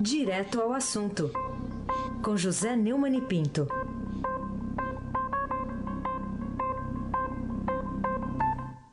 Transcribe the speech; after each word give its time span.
Direto 0.00 0.60
ao 0.60 0.72
assunto, 0.72 1.30
com 2.22 2.36
José 2.36 2.74
Neumann 2.74 3.16
e 3.16 3.20
Pinto. 3.20 3.68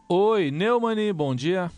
Oi, 0.07 0.51
Neumani, 0.51 1.11
bom 1.11 1.33
dia. 1.33 1.71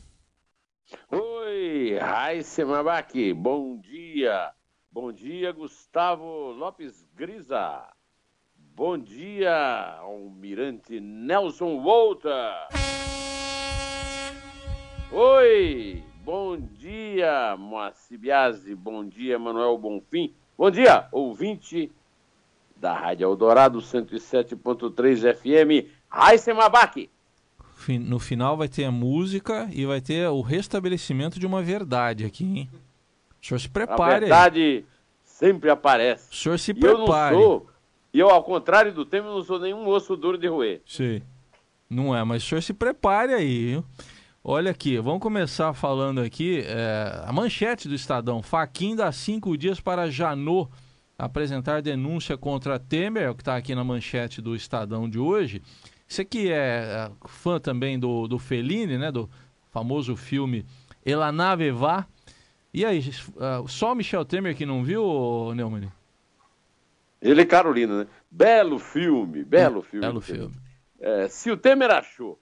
Oi, 1.09 1.97
Raíssa 1.99 2.65
Mabaki, 2.65 3.33
bom 3.33 3.79
dia. 3.79 4.51
Bom 4.91 5.11
dia, 5.11 5.53
Gustavo 5.53 6.51
Lopes 6.51 7.05
Grisa. 7.15 7.89
Bom 8.55 8.97
dia, 8.97 9.99
Almirante 10.01 10.99
Nelson 10.99 11.81
Volta. 11.81 12.67
Oi, 15.11 16.03
bom 16.23 16.57
dia, 16.57 17.55
Moacir 17.57 18.17
Biasi. 18.17 18.73
Bom 18.75 19.05
dia, 19.05 19.37
Manuel 19.37 19.77
Bonfim. 19.77 20.33
Bom 20.57 20.71
dia, 20.71 21.07
ouvinte 21.11 21.91
da 22.75 22.93
Rádio 22.93 23.25
Eldorado 23.25 23.79
107.3 23.79 25.35
FM, 25.35 25.89
Raíssa 26.09 26.53
Mabaki 26.53 27.09
no 27.99 28.19
final 28.19 28.55
vai 28.55 28.67
ter 28.67 28.85
a 28.85 28.91
música 28.91 29.67
e 29.71 29.85
vai 29.85 29.99
ter 29.99 30.27
o 30.29 30.41
restabelecimento 30.41 31.39
de 31.39 31.45
uma 31.45 31.61
verdade 31.61 32.25
aqui, 32.25 32.45
hein? 32.45 32.69
O 33.41 33.45
senhor 33.45 33.59
se 33.59 33.69
prepare. 33.69 34.15
A 34.15 34.19
verdade 34.19 34.59
aí. 34.61 34.85
sempre 35.25 35.69
aparece. 35.69 36.31
O 36.31 36.35
senhor 36.35 36.59
se 36.59 36.73
prepare. 36.73 37.35
E 37.35 37.37
eu 37.37 37.41
não 37.41 37.47
sou, 37.49 37.69
e 38.13 38.19
eu, 38.19 38.29
ao 38.29 38.43
contrário 38.43 38.93
do 38.93 39.05
tempo, 39.05 39.27
não 39.27 39.43
sou 39.43 39.59
nenhum 39.59 39.87
osso 39.87 40.15
duro 40.15 40.37
de 40.37 40.47
roer. 40.47 40.81
Sim. 40.85 41.21
Não 41.89 42.15
é, 42.15 42.23
mas 42.23 42.43
o 42.43 42.47
senhor 42.47 42.61
se 42.61 42.73
prepare 42.73 43.33
aí, 43.33 43.71
viu? 43.71 43.85
Olha 44.45 44.71
aqui, 44.71 44.97
vamos 44.97 45.21
começar 45.21 45.73
falando 45.73 46.19
aqui 46.19 46.65
é, 46.67 47.23
a 47.25 47.31
manchete 47.31 47.87
do 47.87 47.95
Estadão. 47.95 48.43
Faquin 48.43 48.93
dá 48.93 49.09
cinco 49.09 49.57
dias 49.57 49.79
para 49.79 50.11
Janot 50.11 50.69
apresentar 51.17 51.81
denúncia 51.81 52.37
contra 52.37 52.77
Temer, 52.77 53.23
é 53.23 53.29
o 53.29 53.35
que 53.35 53.41
está 53.41 53.55
aqui 53.55 53.73
na 53.73 53.85
manchete 53.85 54.41
do 54.41 54.53
Estadão 54.53 55.09
de 55.09 55.17
hoje. 55.17 55.61
Você 56.05 56.25
que 56.25 56.51
é, 56.51 56.55
é 56.55 57.11
fã 57.25 57.57
também 57.57 57.97
do, 57.97 58.27
do 58.27 58.37
Fellini, 58.37 58.97
né? 58.97 59.13
Do 59.13 59.29
famoso 59.71 60.13
filme 60.17 60.65
Elanave 61.05 61.71
Vá. 61.71 62.05
E 62.73 62.83
aí, 62.83 62.99
uh, 62.99 63.65
só 63.69 63.93
o 63.93 63.95
Michel 63.95 64.25
Temer 64.25 64.57
que 64.57 64.65
não 64.65 64.83
viu, 64.83 65.53
Neumann? 65.55 65.89
Ele 67.21 67.43
e 67.43 67.45
Carolina, 67.45 67.99
né? 67.99 68.07
Belo 68.29 68.77
filme, 68.77 69.45
belo 69.45 69.81
filme. 69.81 70.05
Belo 70.05 70.19
filme. 70.19 70.53
É, 70.99 71.29
se 71.29 71.49
o 71.49 71.55
Temer 71.55 71.91
achou 71.91 72.37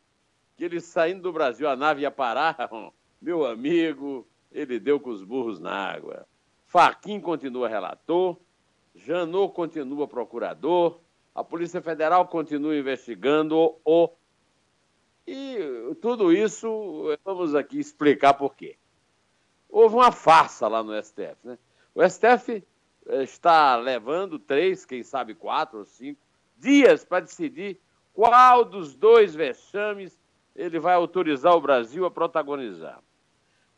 que 0.62 0.66
ele 0.66 0.80
saindo 0.80 1.24
do 1.24 1.34
Brasil 1.34 1.68
a 1.68 1.76
nave 1.76 2.02
ia 2.02 2.12
parar, 2.12 2.56
meu 3.20 3.48
amigo, 3.48 4.28
ele 4.52 4.80
deu 4.80 5.00
com 5.00 5.10
os 5.10 5.24
burros 5.24 5.60
na 5.60 5.74
água. 5.74 6.28
Faquim 6.68 7.20
continua 7.20 7.68
relator, 7.68 8.38
Janot 8.94 9.56
continua 9.56 10.08
procurador, 10.08 11.00
a 11.34 11.44
Polícia 11.44 11.82
Federal 11.82 12.28
continua 12.28 12.78
investigando 12.78 13.76
o. 13.84 14.10
E 15.26 15.58
tudo 16.00 16.32
isso, 16.32 17.18
vamos 17.26 17.56
aqui 17.56 17.80
explicar 17.80 18.36
por 18.36 18.54
quê. 18.54 18.78
Houve 19.68 19.96
uma 19.96 20.12
farsa 20.12 20.68
lá 20.68 20.84
no 20.84 20.94
STF. 21.02 21.38
Né? 21.44 21.58
O 21.96 22.08
STF 22.08 22.64
eh, 23.08 23.24
está 23.24 23.78
levando 23.78 24.38
três, 24.38 24.86
quem 24.86 25.02
sabe 25.02 25.34
quatro 25.34 25.80
ou 25.80 25.86
cinco 25.86 26.22
dias 26.56 27.04
para 27.04 27.22
decidir 27.22 27.80
qual 28.14 28.64
dos 28.64 28.96
dois 28.96 29.34
vexames 29.34 30.21
ele 30.56 30.80
vai 30.80 30.96
autorizar 30.96 31.56
o 31.56 31.62
Brasil 31.62 32.06
a 32.06 32.12
protagonizar. 32.12 33.00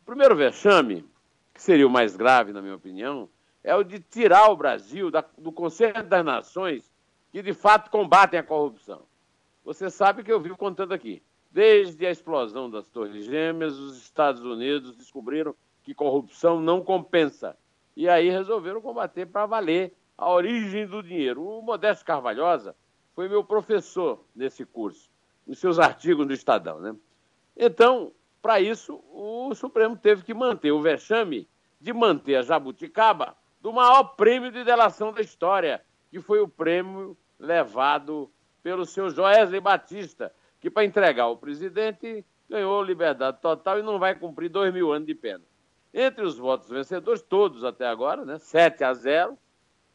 O 0.01 0.05
primeiro 0.05 0.35
vexame, 0.35 1.05
que 1.53 1.61
seria 1.61 1.87
o 1.87 1.89
mais 1.89 2.15
grave, 2.15 2.51
na 2.51 2.61
minha 2.61 2.75
opinião, 2.75 3.29
é 3.63 3.75
o 3.75 3.83
de 3.83 3.99
tirar 3.99 4.49
o 4.51 4.57
Brasil 4.57 5.09
da, 5.09 5.23
do 5.37 5.51
Conselho 5.51 6.03
das 6.03 6.25
Nações 6.25 6.91
que 7.31 7.41
de 7.41 7.53
fato 7.53 7.89
combatem 7.89 8.39
a 8.39 8.43
corrupção. 8.43 9.01
Você 9.65 9.89
sabe 9.89 10.23
que 10.23 10.31
eu 10.31 10.39
vivo 10.39 10.57
contando 10.57 10.93
aqui. 10.93 11.23
Desde 11.49 12.05
a 12.05 12.11
explosão 12.11 12.69
das 12.69 12.87
Torres 12.89 13.25
Gêmeas, 13.25 13.77
os 13.77 13.97
Estados 13.97 14.43
Unidos 14.43 14.95
descobriram 14.95 15.55
que 15.83 15.95
corrupção 15.95 16.59
não 16.59 16.83
compensa. 16.83 17.57
E 17.95 18.09
aí 18.09 18.29
resolveram 18.29 18.81
combater 18.81 19.25
para 19.25 19.45
valer 19.45 19.93
a 20.17 20.29
origem 20.29 20.85
do 20.85 21.01
dinheiro. 21.01 21.43
O 21.43 21.61
Modesto 21.61 22.05
Carvalhosa 22.05 22.75
foi 23.15 23.29
meu 23.29 23.43
professor 23.43 24.23
nesse 24.35 24.65
curso, 24.65 25.09
nos 25.45 25.59
seus 25.59 25.79
artigos 25.79 26.25
do 26.25 26.33
Estadão. 26.33 26.79
Né? 26.79 26.95
Então, 27.55 28.11
para 28.41 28.59
isso, 28.59 29.01
o 29.11 29.53
Supremo 29.55 29.95
teve 29.95 30.23
que 30.23 30.33
manter 30.33 30.71
o 30.71 30.81
vexame 30.81 31.47
de 31.79 31.93
manter 31.93 32.35
a 32.35 32.41
jabuticaba 32.41 33.35
do 33.61 33.71
maior 33.71 34.03
prêmio 34.15 34.51
de 34.51 34.63
delação 34.63 35.11
da 35.13 35.21
história, 35.21 35.81
que 36.09 36.19
foi 36.19 36.39
o 36.39 36.47
prêmio 36.47 37.17
levado 37.39 38.29
pelo 38.61 38.85
senhor 38.85 39.09
Joesley 39.09 39.59
Batista, 39.59 40.33
que 40.59 40.69
para 40.69 40.85
entregar 40.85 41.23
ao 41.23 41.37
presidente 41.37 42.25
ganhou 42.49 42.83
liberdade 42.83 43.39
total 43.41 43.79
e 43.79 43.83
não 43.83 43.99
vai 43.99 44.15
cumprir 44.15 44.49
dois 44.49 44.73
mil 44.73 44.91
anos 44.91 45.07
de 45.07 45.15
pena. 45.15 45.43
Entre 45.93 46.23
os 46.25 46.37
votos 46.37 46.69
vencedores, 46.69 47.21
todos 47.21 47.63
até 47.63 47.85
agora, 47.85 48.25
né, 48.25 48.37
7 48.37 48.83
a 48.83 48.93
0, 48.93 49.37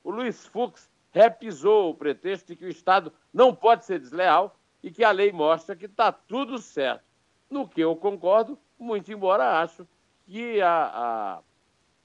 o 0.04 0.10
Luiz 0.10 0.46
Fux 0.46 0.90
repisou 1.10 1.90
o 1.90 1.94
pretexto 1.94 2.48
de 2.48 2.56
que 2.56 2.64
o 2.64 2.68
Estado 2.68 3.12
não 3.32 3.54
pode 3.54 3.84
ser 3.84 3.98
desleal 3.98 4.57
e 4.82 4.90
que 4.90 5.04
a 5.04 5.10
lei 5.10 5.32
mostra 5.32 5.76
que 5.76 5.86
está 5.86 6.12
tudo 6.12 6.58
certo. 6.58 7.04
No 7.50 7.66
que 7.66 7.80
eu 7.80 7.96
concordo, 7.96 8.58
muito 8.78 9.12
embora 9.12 9.60
acho 9.60 9.86
que 10.26 10.60
a, 10.60 11.40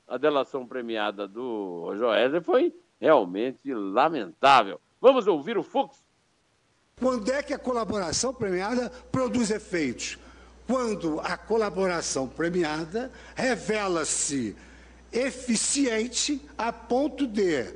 a, 0.07 0.13
a 0.15 0.17
delação 0.17 0.65
premiada 0.65 1.27
do 1.27 1.93
Joesley 1.95 2.41
foi 2.41 2.73
realmente 2.99 3.73
lamentável. 3.73 4.79
Vamos 5.01 5.27
ouvir 5.27 5.57
o 5.57 5.63
Fux. 5.63 6.01
Quando 6.97 7.31
é 7.31 7.43
que 7.43 7.53
a 7.53 7.59
colaboração 7.59 8.33
premiada 8.33 8.89
produz 9.11 9.51
efeitos? 9.51 10.17
Quando 10.65 11.19
a 11.19 11.35
colaboração 11.35 12.27
premiada 12.27 13.11
revela-se 13.35 14.55
eficiente 15.11 16.41
a 16.57 16.71
ponto 16.71 17.27
de 17.27 17.75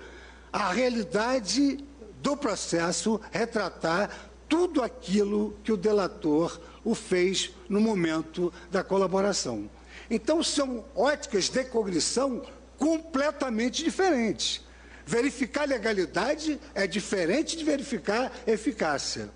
a 0.51 0.71
realidade 0.71 1.83
do 2.21 2.35
processo 2.35 3.19
retratar 3.31 4.09
tudo 4.47 4.81
aquilo 4.81 5.57
que 5.63 5.71
o 5.71 5.77
delator 5.77 6.59
o 6.83 6.95
fez 6.95 7.51
no 7.67 7.81
momento 7.81 8.53
da 8.71 8.83
colaboração. 8.83 9.69
Então, 10.09 10.41
são 10.41 10.85
óticas 10.95 11.49
de 11.49 11.65
cognição 11.65 12.41
completamente 12.77 13.83
diferentes. 13.83 14.61
Verificar 15.05 15.67
legalidade 15.67 16.59
é 16.73 16.87
diferente 16.87 17.57
de 17.57 17.63
verificar 17.63 18.31
eficácia. 18.45 19.29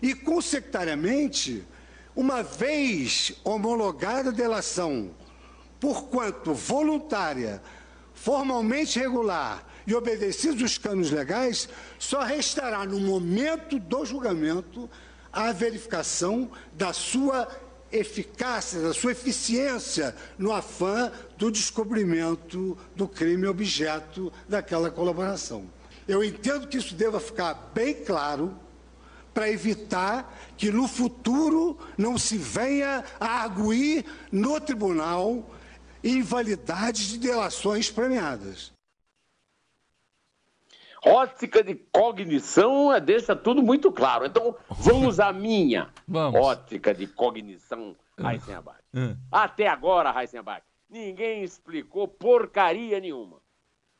E, 0.00 0.14
consecutariamente, 0.14 1.64
uma 2.14 2.42
vez 2.42 3.32
homologada 3.42 4.30
a 4.30 4.32
delação, 4.32 5.10
porquanto 5.80 6.54
voluntária, 6.54 7.62
formalmente 8.14 8.98
regular 8.98 9.66
e 9.86 9.94
obedecidos 9.94 10.62
os 10.62 10.78
canos 10.78 11.10
legais, 11.10 11.68
só 11.98 12.22
restará 12.22 12.84
no 12.84 13.00
momento 13.00 13.78
do 13.78 14.04
julgamento 14.04 14.88
a 15.32 15.52
verificação 15.52 16.50
da 16.74 16.92
sua 16.92 17.48
eficácia, 17.90 18.80
da 18.80 18.94
sua 18.94 19.12
eficiência 19.12 20.14
no 20.38 20.52
afã 20.52 21.12
do 21.36 21.50
descobrimento 21.50 22.76
do 22.96 23.06
crime 23.06 23.46
objeto 23.46 24.32
daquela 24.48 24.90
colaboração. 24.90 25.70
Eu 26.08 26.24
entendo 26.24 26.66
que 26.66 26.78
isso 26.78 26.94
deva 26.94 27.20
ficar 27.20 27.70
bem 27.74 27.94
claro 27.94 28.56
para 29.32 29.50
evitar 29.50 30.36
que 30.56 30.70
no 30.70 30.86
futuro 30.86 31.78
não 31.96 32.18
se 32.18 32.36
venha 32.36 33.04
a 33.18 33.42
arguir 33.42 34.04
no 34.30 34.60
tribunal 34.60 35.50
invalidade 36.02 37.08
de 37.08 37.18
delações 37.18 37.90
premiadas. 37.90 38.72
Ótica 41.04 41.64
de 41.64 41.74
cognição 41.74 42.92
é, 42.92 43.00
deixa 43.00 43.34
tudo 43.34 43.60
muito 43.62 43.90
claro. 43.90 44.24
Então, 44.24 44.56
vamos 44.70 45.18
à 45.18 45.32
minha 45.32 45.90
vamos. 46.06 46.40
ótica 46.40 46.94
de 46.94 47.08
cognição, 47.08 47.96
Raíssen 48.18 48.54
Abac. 48.54 48.78
Uh. 48.94 49.16
Até 49.30 49.66
agora, 49.66 50.10
Abac, 50.10 50.64
ninguém 50.88 51.42
explicou 51.42 52.06
porcaria 52.06 53.00
nenhuma. 53.00 53.42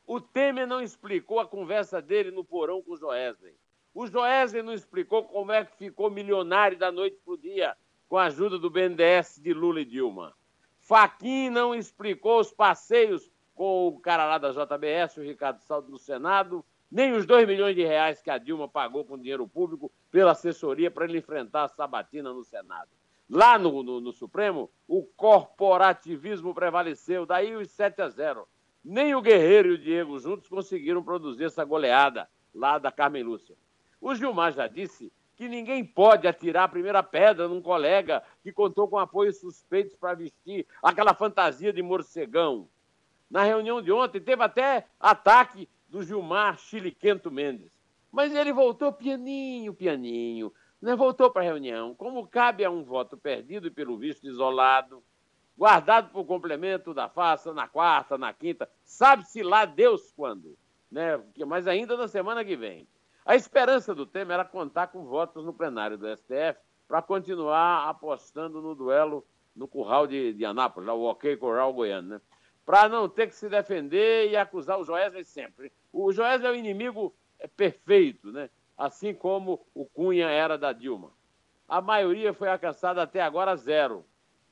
O 0.05 0.21
Temer 0.21 0.65
não 0.65 0.81
explicou 0.81 1.39
a 1.39 1.47
conversa 1.47 2.01
dele 2.01 2.31
no 2.31 2.43
porão 2.43 2.81
com 2.81 2.93
o 2.93 2.97
Joesley. 2.97 3.55
O 3.93 4.07
Joesley 4.07 4.63
não 4.63 4.73
explicou 4.73 5.23
como 5.23 5.51
é 5.51 5.65
que 5.65 5.75
ficou 5.77 6.09
milionário 6.09 6.77
da 6.77 6.91
noite 6.91 7.17
para 7.23 7.33
o 7.33 7.37
dia 7.37 7.75
com 8.07 8.17
a 8.17 8.25
ajuda 8.25 8.57
do 8.57 8.69
BNDES 8.69 9.39
de 9.41 9.53
Lula 9.53 9.81
e 9.81 9.85
Dilma. 9.85 10.33
Faquin 10.79 11.49
não 11.49 11.73
explicou 11.73 12.39
os 12.39 12.51
passeios 12.51 13.31
com 13.55 13.87
o 13.87 13.99
cara 13.99 14.25
lá 14.25 14.37
da 14.37 14.51
JBS, 14.51 15.17
o 15.17 15.21
Ricardo 15.21 15.59
Saldo, 15.61 15.91
no 15.91 15.97
Senado, 15.97 16.65
nem 16.93 17.11
os 17.13 17.25
2 17.25 17.47
milhões 17.47 17.75
de 17.75 17.83
reais 17.83 18.21
que 18.21 18.29
a 18.29 18.37
Dilma 18.37 18.67
pagou 18.67 19.03
com 19.03 19.17
dinheiro 19.17 19.47
público 19.47 19.91
pela 20.11 20.33
assessoria 20.33 20.91
para 20.91 21.05
ele 21.05 21.17
enfrentar 21.17 21.63
a 21.63 21.67
sabatina 21.67 22.31
no 22.31 22.43
Senado. 22.43 22.89
Lá 23.27 23.57
no, 23.57 23.81
no, 23.81 23.99
no, 23.99 24.11
Supremo, 24.11 24.69
o 24.87 25.01
corporativismo 25.01 26.53
prevaleceu, 26.53 27.25
daí 27.25 27.55
os 27.55 27.71
7 27.71 27.99
a 27.99 28.09
0. 28.09 28.47
Nem 28.85 29.15
o 29.15 29.23
Guerreiro 29.23 29.69
e 29.69 29.71
o 29.71 29.77
Diego 29.79 30.19
juntos 30.19 30.47
conseguiram 30.47 31.03
produzir 31.03 31.45
essa 31.45 31.65
goleada 31.65 32.29
lá 32.53 32.77
da 32.77 32.91
Carmen 32.91 33.23
Lúcia. 33.23 33.55
O 33.99 34.13
Gilmar 34.13 34.53
já 34.53 34.67
disse 34.67 35.11
que 35.35 35.49
ninguém 35.49 35.83
pode 35.83 36.27
atirar 36.27 36.65
a 36.65 36.69
primeira 36.69 37.01
pedra 37.01 37.47
num 37.47 37.61
colega 37.61 38.21
que 38.43 38.53
contou 38.53 38.87
com 38.87 38.99
apoios 38.99 39.39
suspeitos 39.39 39.95
para 39.95 40.13
vestir 40.13 40.67
aquela 40.83 41.15
fantasia 41.15 41.73
de 41.73 41.81
morcegão. 41.81 42.69
Na 43.31 43.41
reunião 43.41 43.81
de 43.81 43.91
ontem 43.91 44.21
teve 44.21 44.43
até 44.43 44.85
ataque 44.99 45.67
do 45.93 46.01
Gilmar 46.01 46.57
Chiliquento 46.57 47.29
Mendes. 47.29 47.71
Mas 48.11 48.33
ele 48.33 48.51
voltou 48.51 48.91
pianinho, 48.91 49.75
pianinho. 49.75 50.51
Né? 50.81 50.95
Voltou 50.95 51.29
para 51.29 51.43
a 51.43 51.45
reunião. 51.45 51.93
Como 51.93 52.27
cabe 52.27 52.65
a 52.65 52.71
um 52.71 52.83
voto 52.83 53.15
perdido 53.15 53.67
e, 53.67 53.71
pelo 53.71 53.95
visto, 53.95 54.25
isolado, 54.25 55.03
guardado 55.55 56.09
por 56.09 56.25
complemento 56.25 56.95
da 56.95 57.07
faça 57.07 57.53
na 57.53 57.67
quarta, 57.67 58.17
na 58.17 58.33
quinta, 58.33 58.67
sabe-se 58.83 59.43
lá 59.43 59.65
Deus 59.65 60.11
quando. 60.17 60.57
Né? 60.91 61.21
Mas 61.45 61.67
ainda 61.67 61.95
na 61.95 62.07
semana 62.07 62.43
que 62.43 62.55
vem. 62.55 62.87
A 63.23 63.35
esperança 63.35 63.93
do 63.93 64.07
Temer 64.07 64.33
era 64.33 64.45
contar 64.45 64.87
com 64.87 65.05
votos 65.05 65.45
no 65.45 65.53
plenário 65.53 65.95
do 65.95 66.07
STF 66.17 66.59
para 66.87 67.03
continuar 67.03 67.87
apostando 67.87 68.63
no 68.63 68.73
duelo 68.73 69.23
no 69.55 69.67
curral 69.67 70.07
de, 70.07 70.33
de 70.33 70.43
Anápolis, 70.43 70.87
lá, 70.87 70.95
o 70.95 71.03
OK 71.03 71.37
Curral 71.37 71.71
Goiano, 71.71 72.09
né? 72.09 72.21
Para 72.65 72.89
não 72.89 73.07
ter 73.07 73.27
que 73.27 73.35
se 73.35 73.47
defender 73.47 74.31
e 74.31 74.35
acusar 74.35 74.79
o 74.79 74.83
Joesley 74.83 75.23
sempre. 75.23 75.71
O 75.93 76.11
Joesley 76.11 76.49
é 76.49 76.51
o 76.51 76.55
inimigo 76.55 77.15
é, 77.39 77.47
perfeito, 77.47 78.31
né? 78.31 78.49
Assim 78.77 79.13
como 79.13 79.65
o 79.73 79.85
Cunha 79.85 80.27
era 80.27 80.57
da 80.57 80.73
Dilma. 80.73 81.11
A 81.69 81.79
maioria 81.79 82.33
foi 82.33 82.49
alcançada 82.49 83.01
até 83.01 83.21
agora 83.21 83.55
zero. 83.55 84.03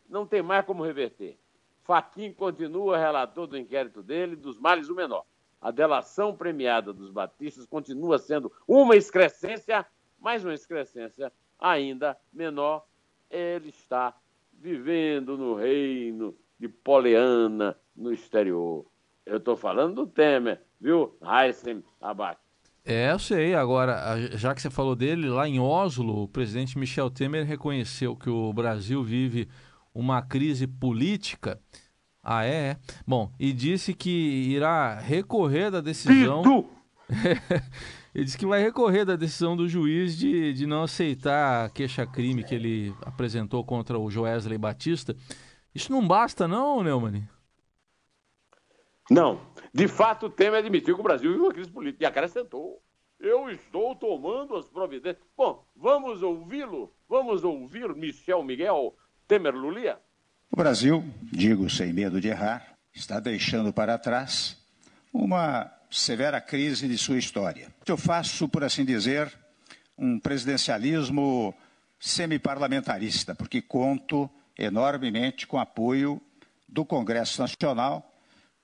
Não 0.07 0.25
tem 0.25 0.41
mais 0.41 0.65
como 0.65 0.83
reverter. 0.83 1.37
Faquim 1.83 2.31
continua 2.31 2.97
relator 2.97 3.47
do 3.47 3.57
inquérito 3.57 4.01
dele, 4.03 4.35
dos 4.35 4.57
males 4.57 4.87
o 4.87 4.95
menor 4.95 5.25
a 5.61 5.69
delação 5.69 6.35
premiada 6.35 6.91
dos 6.91 7.11
batistas 7.11 7.67
continua 7.67 8.17
sendo 8.17 8.51
uma 8.67 8.95
excrescência, 8.95 9.85
mas 10.19 10.43
uma 10.43 10.55
excrescência 10.55 11.31
ainda 11.59 12.17
menor. 12.33 12.83
Ele 13.29 13.69
está 13.69 14.17
vivendo 14.51 15.37
no 15.37 15.53
reino 15.53 16.35
de 16.59 16.67
Poliana, 16.67 17.77
no 17.95 18.11
exterior. 18.11 18.85
Eu 19.25 19.37
estou 19.37 19.55
falando 19.55 19.95
do 19.95 20.07
Temer, 20.07 20.61
viu? 20.79 21.17
Heisen 21.21 21.83
abaixo. 22.01 22.39
É, 22.83 23.11
eu 23.11 23.19
sei. 23.19 23.53
Agora, 23.53 24.17
já 24.37 24.55
que 24.55 24.61
você 24.61 24.69
falou 24.69 24.95
dele, 24.95 25.29
lá 25.29 25.47
em 25.47 25.59
Oslo, 25.59 26.23
o 26.23 26.27
presidente 26.27 26.77
Michel 26.77 27.09
Temer 27.09 27.45
reconheceu 27.45 28.15
que 28.15 28.29
o 28.29 28.51
Brasil 28.51 29.03
vive 29.03 29.47
uma 29.93 30.21
crise 30.21 30.65
política 30.65 31.59
ah, 32.23 32.45
é? 32.45 32.49
é? 32.49 32.77
Bom, 33.05 33.31
e 33.39 33.51
disse 33.51 33.93
que 33.93 34.09
irá 34.09 34.99
recorrer 34.99 35.71
da 35.71 35.81
decisão. 35.81 36.67
ele 38.13 38.25
disse 38.25 38.37
que 38.37 38.45
vai 38.45 38.61
recorrer 38.61 39.05
da 39.05 39.15
decisão 39.15 39.57
do 39.57 39.67
juiz 39.67 40.15
de, 40.15 40.53
de 40.53 40.67
não 40.67 40.83
aceitar 40.83 41.65
a 41.65 41.69
queixa-crime 41.69 42.43
que 42.43 42.53
ele 42.53 42.93
apresentou 43.01 43.63
contra 43.63 43.97
o 43.97 44.09
Joesley 44.11 44.57
Batista. 44.57 45.15
Isso 45.73 45.91
não 45.91 46.07
basta, 46.07 46.47
não, 46.47 46.83
Neumann? 46.83 47.27
Não. 49.11 49.41
De 49.73 49.89
fato, 49.89 50.27
o 50.27 50.29
Temer 50.29 50.59
admitiu 50.59 50.95
que 50.95 51.01
o 51.01 51.03
Brasil 51.03 51.31
vive 51.31 51.43
uma 51.43 51.51
crise 51.51 51.69
política 51.69 52.05
e 52.05 52.07
acrescentou. 52.07 52.81
Eu 53.19 53.49
estou 53.49 53.93
tomando 53.93 54.55
as 54.55 54.65
providências. 54.67 55.21
Bom, 55.35 55.65
vamos 55.75 56.23
ouvi-lo? 56.23 56.93
Vamos 57.09 57.43
ouvir 57.43 57.93
Michel 57.93 58.41
Miguel 58.41 58.95
Temer 59.27 59.53
Lulia? 59.53 59.99
O 60.49 60.55
Brasil, 60.55 61.03
digo 61.23 61.69
sem 61.69 61.91
medo 61.91 62.21
de 62.21 62.29
errar, 62.29 62.77
está 62.93 63.19
deixando 63.19 63.73
para 63.73 63.97
trás 63.97 64.57
uma 65.13 65.69
severa 65.89 66.39
crise 66.39 66.87
de 66.87 66.97
sua 66.97 67.17
história. 67.17 67.67
Eu 67.85 67.97
faço, 67.97 68.47
por 68.47 68.63
assim 68.63 68.85
dizer, 68.85 69.29
um 69.97 70.17
presidencialismo 70.17 71.53
semi-parlamentarista, 71.99 73.35
porque 73.35 73.61
conto 73.61 74.29
enormemente 74.57 75.45
com 75.45 75.59
apoio 75.59 76.21
do 76.65 76.85
Congresso 76.85 77.41
Nacional 77.41 78.10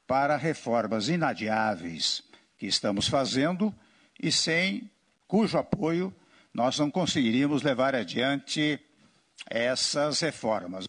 para 0.07 0.37
reformas 0.37 1.09
inadiáveis 1.09 2.23
que 2.57 2.65
estamos 2.65 3.07
fazendo 3.07 3.73
e 4.21 4.31
sem 4.31 4.89
cujo 5.27 5.57
apoio 5.57 6.13
nós 6.53 6.79
não 6.79 6.89
conseguiríamos 6.89 7.61
levar 7.61 7.93
adiante 7.93 8.79
essas 9.49 10.21
reformas 10.21 10.87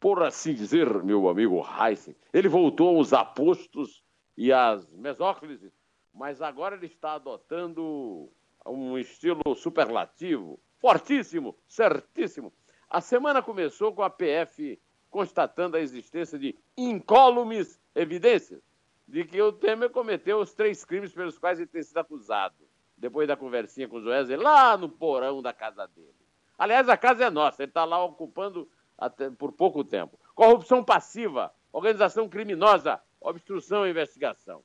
por 0.00 0.22
assim 0.22 0.54
dizer, 0.54 1.02
meu 1.02 1.28
amigo 1.28 1.64
Heisen. 1.64 2.14
Ele 2.32 2.48
voltou 2.48 2.96
aos 2.96 3.12
apostos 3.12 4.02
e 4.36 4.52
às 4.52 4.88
mesóclises, 4.92 5.72
mas 6.12 6.40
agora 6.40 6.76
ele 6.76 6.86
está 6.86 7.14
adotando 7.14 8.30
um 8.66 8.96
estilo 8.98 9.42
superlativo, 9.56 10.60
fortíssimo, 10.78 11.56
certíssimo. 11.66 12.52
A 12.88 13.00
semana 13.00 13.42
começou 13.42 13.92
com 13.92 14.02
a 14.02 14.10
PF 14.10 14.80
constatando 15.10 15.76
a 15.76 15.80
existência 15.80 16.38
de 16.38 16.56
incólumes 16.76 17.80
evidências 17.94 18.62
de 19.08 19.24
que 19.24 19.40
o 19.40 19.50
Temer 19.50 19.88
cometeu 19.88 20.38
os 20.38 20.52
três 20.52 20.84
crimes 20.84 21.12
pelos 21.12 21.38
quais 21.38 21.58
ele 21.58 21.66
tem 21.66 21.82
sido 21.82 21.96
acusado, 21.96 22.56
depois 22.96 23.26
da 23.26 23.36
conversinha 23.36 23.88
com 23.88 23.96
o 23.96 24.02
Joesley 24.02 24.36
lá 24.36 24.76
no 24.76 24.88
porão 24.88 25.40
da 25.40 25.52
casa 25.52 25.86
dele. 25.86 26.14
Aliás, 26.58 26.88
a 26.88 26.96
casa 26.96 27.24
é 27.24 27.30
nossa, 27.30 27.62
ele 27.62 27.70
está 27.70 27.84
lá 27.84 28.04
ocupando 28.04 28.68
até 28.98 29.30
por 29.30 29.52
pouco 29.52 29.82
tempo. 29.82 30.18
Corrupção 30.34 30.84
passiva, 30.84 31.54
organização 31.72 32.28
criminosa, 32.28 33.00
obstrução 33.20 33.84
à 33.84 33.88
investigação. 33.88 34.62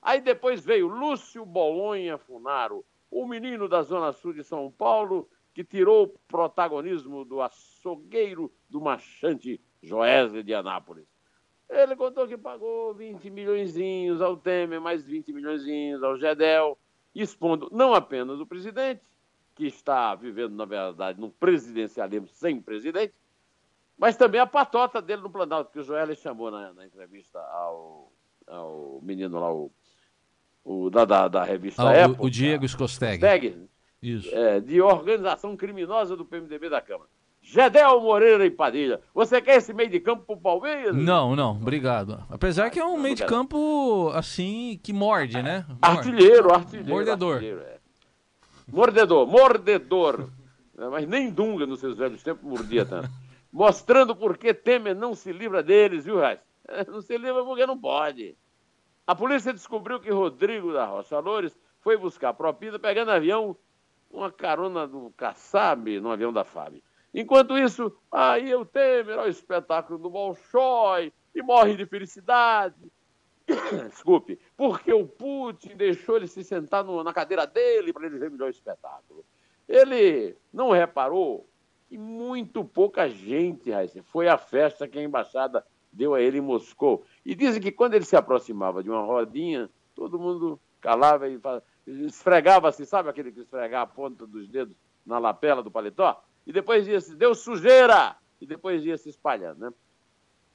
Aí 0.00 0.20
depois 0.20 0.64
veio 0.64 0.86
Lúcio 0.86 1.44
Bolonha 1.44 2.16
Funaro, 2.16 2.84
o 3.10 3.26
menino 3.26 3.68
da 3.68 3.82
Zona 3.82 4.12
Sul 4.12 4.32
de 4.32 4.44
São 4.44 4.70
Paulo, 4.70 5.28
que 5.52 5.62
tirou 5.62 6.04
o 6.04 6.08
protagonismo 6.26 7.24
do 7.24 7.40
açougueiro 7.40 8.52
do 8.68 8.80
machante 8.80 9.60
Joesley 9.84 10.42
de 10.42 10.54
Anápolis. 10.54 11.06
Ele 11.68 11.96
contou 11.96 12.28
que 12.28 12.36
pagou 12.36 12.94
20 12.94 13.30
milhões 13.30 13.74
ao 14.20 14.36
Temer, 14.36 14.80
mais 14.80 15.02
20 15.02 15.32
milhões 15.32 16.02
ao 16.02 16.16
Gedel, 16.16 16.78
expondo 17.14 17.68
não 17.72 17.94
apenas 17.94 18.40
o 18.40 18.46
presidente, 18.46 19.00
que 19.54 19.66
está 19.66 20.14
vivendo, 20.14 20.54
na 20.54 20.64
verdade, 20.64 21.20
num 21.20 21.30
presidencialismo 21.30 22.28
sem 22.28 22.60
presidente, 22.60 23.14
mas 23.96 24.16
também 24.16 24.40
a 24.40 24.46
patota 24.46 25.00
dele 25.00 25.22
no 25.22 25.30
Planalto, 25.30 25.70
que 25.70 25.78
o 25.78 25.82
Joel 25.82 26.14
chamou 26.16 26.50
na, 26.50 26.72
na 26.72 26.84
entrevista 26.84 27.38
ao, 27.38 28.12
ao 28.46 29.00
menino 29.02 29.38
lá, 29.38 29.52
o, 29.52 29.70
o 30.64 30.90
da, 30.90 31.04
da, 31.04 31.28
da 31.28 31.44
revista 31.44 31.88
ah, 31.88 31.92
Época. 31.92 32.24
O, 32.24 32.30
Diego. 32.30 32.66
Scosteg 32.66 33.20
Isso. 34.02 34.34
É, 34.34 34.60
de 34.60 34.82
organização 34.82 35.56
criminosa 35.56 36.16
do 36.16 36.24
PMDB 36.24 36.68
da 36.68 36.80
Câmara. 36.80 37.08
Gedel 37.46 38.00
Moreira 38.00 38.46
e 38.46 38.50
Padilha. 38.50 39.00
Você 39.14 39.40
quer 39.40 39.58
esse 39.58 39.74
meio 39.74 39.90
de 39.90 40.00
campo 40.00 40.24
pro 40.24 40.36
Palmeiras? 40.36 40.96
Não, 40.96 41.36
não, 41.36 41.50
obrigado. 41.50 42.24
Apesar 42.30 42.70
que 42.70 42.80
é 42.80 42.84
um 42.84 42.98
meio 42.98 43.14
de 43.14 43.26
campo, 43.26 44.10
assim, 44.14 44.80
que 44.82 44.94
morde, 44.94 45.42
né? 45.42 45.66
Morde. 45.68 45.78
Artilheiro, 45.82 46.54
artilheiro. 46.54 46.88
Mordedor. 46.88 47.34
Artilheiro, 47.34 47.60
é. 47.60 47.78
Mordedor, 48.66 49.26
mordedor. 49.26 50.30
Mas 50.90 51.06
nem 51.06 51.30
Dunga 51.30 51.66
nos 51.66 51.80
seus 51.80 51.98
velhos 51.98 52.22
tempos 52.22 52.42
mordia 52.42 52.84
tanto 52.84 53.10
mostrando 53.52 54.16
por 54.16 54.38
que 54.38 54.52
Temer 54.54 54.96
não 54.96 55.14
se 55.14 55.30
livra 55.30 55.62
deles, 55.62 56.06
viu, 56.06 56.18
Reis? 56.18 56.40
Não 56.88 57.02
se 57.02 57.16
livra 57.18 57.44
porque 57.44 57.66
não 57.66 57.78
pode. 57.78 58.34
A 59.06 59.14
polícia 59.14 59.52
descobriu 59.52 60.00
que 60.00 60.10
Rodrigo 60.10 60.72
da 60.72 60.86
Rocha 60.86 61.18
Loures 61.18 61.54
foi 61.82 61.94
buscar 61.94 62.32
propina 62.32 62.78
pegando 62.78 63.10
avião, 63.10 63.54
uma 64.10 64.32
carona 64.32 64.88
do 64.88 65.12
Kassab 65.14 66.00
no 66.00 66.10
avião 66.10 66.32
da 66.32 66.42
FAB. 66.42 66.82
Enquanto 67.14 67.56
isso, 67.56 67.96
aí 68.10 68.52
o 68.56 68.64
Temer 68.64 69.18
ao 69.18 69.28
espetáculo 69.28 69.98
do 70.00 70.10
Bolshoi 70.10 71.12
e 71.32 71.42
morre 71.42 71.76
de 71.76 71.86
felicidade. 71.86 72.74
Desculpe, 73.88 74.40
porque 74.56 74.92
o 74.92 75.06
Putin 75.06 75.76
deixou 75.76 76.16
ele 76.16 76.26
se 76.26 76.42
sentar 76.42 76.82
no, 76.82 77.04
na 77.04 77.12
cadeira 77.12 77.46
dele 77.46 77.92
para 77.92 78.06
ele 78.06 78.18
ver 78.18 78.32
melhor 78.32 78.48
o 78.48 78.50
espetáculo. 78.50 79.24
Ele 79.68 80.36
não 80.52 80.72
reparou 80.72 81.46
e 81.88 81.96
muito 81.96 82.64
pouca 82.64 83.08
gente, 83.08 83.70
foi 84.06 84.26
à 84.26 84.36
festa 84.36 84.88
que 84.88 84.98
a 84.98 85.02
embaixada 85.02 85.64
deu 85.92 86.14
a 86.14 86.20
ele 86.20 86.38
em 86.38 86.40
Moscou. 86.40 87.04
E 87.24 87.36
dizem 87.36 87.62
que 87.62 87.70
quando 87.70 87.94
ele 87.94 88.04
se 88.04 88.16
aproximava 88.16 88.82
de 88.82 88.90
uma 88.90 89.02
rodinha, 89.02 89.70
todo 89.94 90.18
mundo 90.18 90.58
calava 90.80 91.28
e 91.28 91.40
esfregava-se, 91.86 92.84
sabe 92.84 93.08
aquele 93.08 93.30
que 93.30 93.40
esfregar 93.40 93.82
a 93.82 93.86
ponta 93.86 94.26
dos 94.26 94.48
dedos 94.48 94.76
na 95.06 95.18
lapela 95.18 95.62
do 95.62 95.70
paletó? 95.70 96.20
E 96.46 96.52
depois 96.52 96.86
ia 96.86 97.00
se, 97.00 97.14
deu 97.14 97.34
sujeira! 97.34 98.16
E 98.40 98.46
depois 98.46 98.84
ia 98.84 98.98
se 98.98 99.08
espalhando, 99.08 99.60
né? 99.60 99.72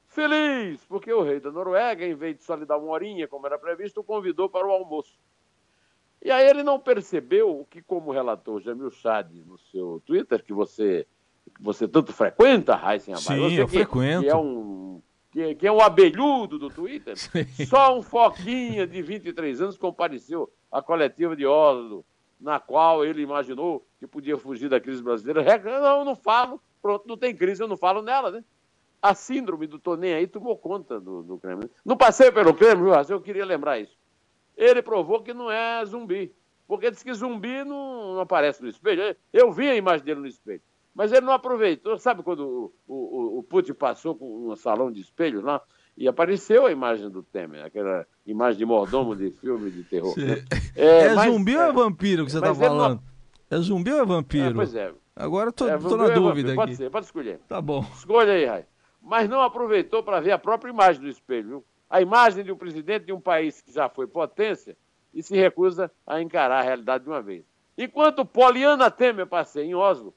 Feliz, 0.06 0.84
porque 0.86 1.12
o 1.12 1.22
rei 1.22 1.38
da 1.38 1.52
Noruega, 1.52 2.04
em 2.04 2.14
vez 2.14 2.36
de 2.36 2.42
só 2.42 2.54
lhe 2.54 2.66
dar 2.66 2.78
uma 2.78 2.90
horinha, 2.90 3.28
como 3.28 3.46
era 3.46 3.58
previsto, 3.58 4.00
o 4.00 4.04
convidou 4.04 4.48
para 4.48 4.66
o 4.66 4.70
almoço. 4.70 5.18
E 6.22 6.30
aí 6.30 6.48
ele 6.48 6.62
não 6.62 6.78
percebeu 6.78 7.60
o 7.60 7.64
que, 7.64 7.80
como 7.80 8.12
relatou 8.12 8.60
Jamil 8.60 8.90
Chad 8.90 9.30
no 9.46 9.56
seu 9.56 10.02
Twitter, 10.04 10.44
que 10.44 10.52
você 10.52 11.06
você 11.58 11.88
tanto 11.88 12.12
frequenta, 12.12 12.78
Heisen 12.84 13.16
Sim, 13.16 13.56
eu 13.56 13.66
que, 13.66 13.78
frequento. 13.78 14.22
Que 14.22 14.28
é 14.28 14.36
um, 14.36 15.00
que, 15.30 15.54
que 15.54 15.66
é 15.66 15.72
o 15.72 15.80
abelhudo 15.80 16.58
do 16.58 16.68
Twitter, 16.68 17.14
só 17.68 17.96
um 17.96 18.02
foquinha 18.02 18.86
de 18.86 19.00
23 19.00 19.60
anos 19.60 19.78
compareceu 19.78 20.52
à 20.70 20.82
coletiva 20.82 21.34
de 21.34 21.46
Oslo, 21.46 22.04
na 22.40 22.58
qual 22.58 23.04
ele 23.04 23.22
imaginou 23.22 23.86
que 23.98 24.06
podia 24.06 24.38
fugir 24.38 24.68
da 24.68 24.80
crise 24.80 25.02
brasileira. 25.02 25.42
Não, 25.58 25.98
eu 25.98 26.04
não 26.04 26.16
falo, 26.16 26.60
pronto, 26.80 27.06
não 27.06 27.16
tem 27.16 27.36
crise, 27.36 27.62
eu 27.62 27.68
não 27.68 27.76
falo 27.76 28.00
nela, 28.00 28.30
né? 28.30 28.44
A 29.02 29.14
síndrome 29.14 29.66
do 29.66 29.78
tô 29.78 29.96
nem 29.96 30.14
aí 30.14 30.26
tomou 30.26 30.56
conta 30.56 30.98
do, 31.00 31.22
do 31.22 31.38
Kremlin. 31.38 31.68
No 31.84 31.96
passeio 31.96 32.32
pelo 32.32 32.54
Kremlin, 32.54 32.90
eu 33.08 33.20
queria 33.20 33.44
lembrar 33.44 33.78
isso. 33.78 33.96
Ele 34.56 34.82
provou 34.82 35.22
que 35.22 35.32
não 35.32 35.50
é 35.50 35.84
zumbi, 35.84 36.34
porque 36.66 36.90
disse 36.90 37.04
que 37.04 37.12
zumbi 37.14 37.64
não, 37.64 38.14
não 38.14 38.20
aparece 38.20 38.62
no 38.62 38.68
espelho. 38.68 39.16
Eu 39.32 39.52
vi 39.52 39.68
a 39.68 39.76
imagem 39.76 40.04
dele 40.04 40.20
no 40.20 40.26
espelho. 40.26 40.62
Mas 40.94 41.12
ele 41.12 41.24
não 41.24 41.32
aproveitou. 41.32 41.96
Sabe 41.98 42.22
quando 42.22 42.72
o, 42.86 42.94
o, 42.94 43.38
o 43.38 43.42
Putin 43.42 43.72
passou 43.72 44.14
com 44.14 44.48
um 44.48 44.56
salão 44.56 44.90
de 44.90 45.00
espelhos 45.00 45.42
lá 45.42 45.62
e 46.00 46.08
apareceu 46.08 46.64
a 46.64 46.72
imagem 46.72 47.10
do 47.10 47.22
Temer, 47.22 47.62
aquela 47.62 48.06
imagem 48.26 48.56
de 48.56 48.64
mordomo 48.64 49.14
de 49.14 49.30
filme 49.32 49.70
de 49.70 49.84
terror. 49.84 50.14
É, 50.74 51.08
é 51.08 51.14
mas, 51.14 51.30
zumbi 51.30 51.54
é, 51.54 51.58
ou 51.58 51.64
é 51.64 51.72
vampiro 51.72 52.24
que 52.24 52.30
você 52.30 52.38
está 52.38 52.54
falando? 52.54 52.94
Não... 53.50 53.58
É 53.58 53.60
zumbi 53.60 53.92
ou 53.92 54.00
é 54.00 54.04
vampiro? 54.06 54.48
É, 54.48 54.54
pois 54.54 54.74
é. 54.74 54.94
Agora 55.14 55.48
eu 55.48 55.52
tô, 55.52 55.68
é, 55.68 55.78
na 55.78 56.06
é 56.06 56.14
dúvida 56.14 56.48
aqui. 56.48 56.56
Pode 56.56 56.76
ser, 56.76 56.90
pode 56.90 57.04
escolher. 57.04 57.38
Tá 57.46 57.60
bom. 57.60 57.84
Escolha 57.94 58.32
aí, 58.32 58.46
Rai. 58.46 58.64
Mas 59.02 59.28
não 59.28 59.42
aproveitou 59.42 60.02
para 60.02 60.20
ver 60.20 60.32
a 60.32 60.38
própria 60.38 60.70
imagem 60.70 61.02
do 61.02 61.08
espelho. 61.08 61.48
Viu? 61.48 61.64
A 61.90 62.00
imagem 62.00 62.44
de 62.44 62.50
um 62.50 62.56
presidente 62.56 63.04
de 63.04 63.12
um 63.12 63.20
país 63.20 63.60
que 63.60 63.70
já 63.70 63.86
foi 63.90 64.06
potência 64.06 64.78
e 65.12 65.22
se 65.22 65.36
recusa 65.36 65.92
a 66.06 66.22
encarar 66.22 66.60
a 66.60 66.62
realidade 66.62 67.04
de 67.04 67.10
uma 67.10 67.20
vez. 67.20 67.44
Enquanto 67.76 68.24
Poliana 68.24 68.90
Temer 68.90 69.26
passeia 69.26 69.66
em 69.66 69.74
Oslo, 69.74 70.14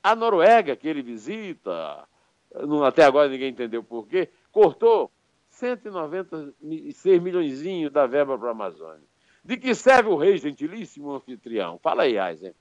a 0.00 0.14
Noruega, 0.14 0.76
que 0.76 0.86
ele 0.86 1.02
visita, 1.02 2.06
não, 2.54 2.84
até 2.84 3.04
agora 3.04 3.28
ninguém 3.28 3.50
entendeu 3.50 3.82
por 3.82 4.06
quê, 4.06 4.30
cortou 4.52 5.10
196 5.56 7.22
milhões 7.22 7.62
da 7.90 8.06
verba 8.06 8.38
para 8.38 8.48
a 8.48 8.52
Amazônia. 8.52 9.02
De 9.42 9.56
que 9.56 9.74
serve 9.74 10.10
o 10.10 10.16
rei 10.16 10.36
gentilíssimo 10.36 11.14
anfitrião? 11.14 11.78
Fala 11.78 12.02
aí, 12.02 12.18
Eisen. 12.18 12.54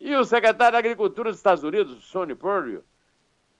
E 0.00 0.14
o 0.14 0.24
secretário 0.24 0.72
da 0.72 0.78
Agricultura 0.78 1.30
dos 1.30 1.38
Estados 1.38 1.64
Unidos, 1.64 2.04
Sonny 2.04 2.36
Purdy, 2.36 2.80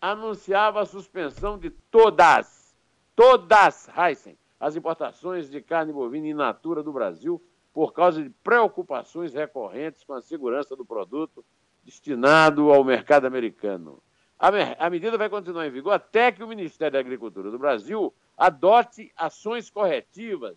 anunciava 0.00 0.80
a 0.80 0.86
suspensão 0.86 1.58
de 1.58 1.70
todas, 1.70 2.76
todas, 3.16 3.88
Heisen, 3.96 4.38
as 4.60 4.76
importações 4.76 5.50
de 5.50 5.60
carne 5.60 5.92
bovina 5.92 6.28
in 6.28 6.34
natura 6.34 6.80
do 6.82 6.92
Brasil 6.92 7.42
por 7.74 7.92
causa 7.92 8.22
de 8.22 8.30
preocupações 8.30 9.34
recorrentes 9.34 10.04
com 10.04 10.12
a 10.12 10.22
segurança 10.22 10.76
do 10.76 10.84
produto 10.84 11.44
destinado 11.84 12.70
ao 12.70 12.84
mercado 12.84 13.26
americano. 13.26 14.00
A 14.38 14.88
medida 14.88 15.18
vai 15.18 15.28
continuar 15.28 15.66
em 15.66 15.70
vigor 15.70 15.94
até 15.94 16.30
que 16.30 16.44
o 16.44 16.48
Ministério 16.48 16.92
da 16.92 17.00
Agricultura 17.00 17.50
do 17.50 17.58
Brasil 17.58 18.14
adote 18.38 19.12
ações 19.16 19.68
corretivas 19.68 20.56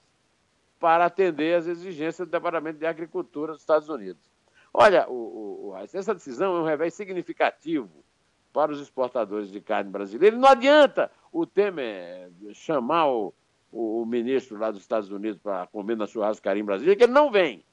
para 0.80 1.06
atender 1.06 1.56
às 1.56 1.68
exigências 1.68 2.28
do 2.28 2.32
Departamento 2.32 2.80
de 2.80 2.86
Agricultura 2.86 3.54
dos 3.54 3.62
Estados 3.62 3.90
Unidos. 3.90 4.32
Olha, 4.74 5.10
o, 5.10 5.72
o, 5.72 5.78
essa 5.78 6.14
decisão 6.14 6.56
é 6.56 6.62
um 6.62 6.66
revés 6.66 6.94
significativo 6.94 7.90
para 8.54 8.72
os 8.72 8.80
exportadores 8.80 9.52
de 9.52 9.60
carne 9.60 9.90
brasileira. 9.90 10.36
Não 10.36 10.48
adianta 10.48 11.12
o 11.32 11.46
Temer 11.46 12.32
chamar 12.54 13.08
o, 13.08 13.34
o, 13.72 14.06
ministro 14.06 14.58
lá 14.58 14.72
dos 14.72 14.82
Estados 14.82 15.12
Unidos 15.12 15.40
para 15.42 15.68
comer 15.68 15.98
na 15.98 16.08
churrascaria 16.08 16.62
em 16.62 16.66
Brasília, 16.66 16.96
que 16.96 17.04
ele 17.04 17.14
não 17.14 17.32
vem. 17.32 17.64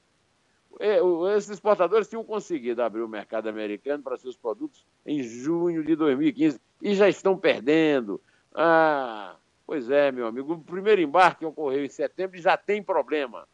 É, 0.79 0.99
esses 1.35 1.49
exportadores 1.49 2.07
tinham 2.07 2.23
conseguido 2.23 2.81
abrir 2.81 3.01
o 3.01 3.07
mercado 3.07 3.49
americano 3.49 4.03
para 4.03 4.17
seus 4.17 4.37
produtos 4.37 4.85
em 5.05 5.23
junho 5.23 5.83
de 5.83 5.95
2015 5.95 6.59
e 6.81 6.93
já 6.93 7.09
estão 7.09 7.37
perdendo. 7.37 8.21
Ah, 8.53 9.35
pois 9.69 9.87
é, 9.87 10.11
meu 10.11 10.25
amigo, 10.25 10.53
o 10.53 10.59
primeiro 10.59 10.99
embarque 10.99 11.45
ocorreu 11.45 11.85
em 11.85 11.89
setembro 11.89 12.35
e 12.35 12.41
já 12.41 12.57
tem 12.57 12.81
problema. 12.81 13.47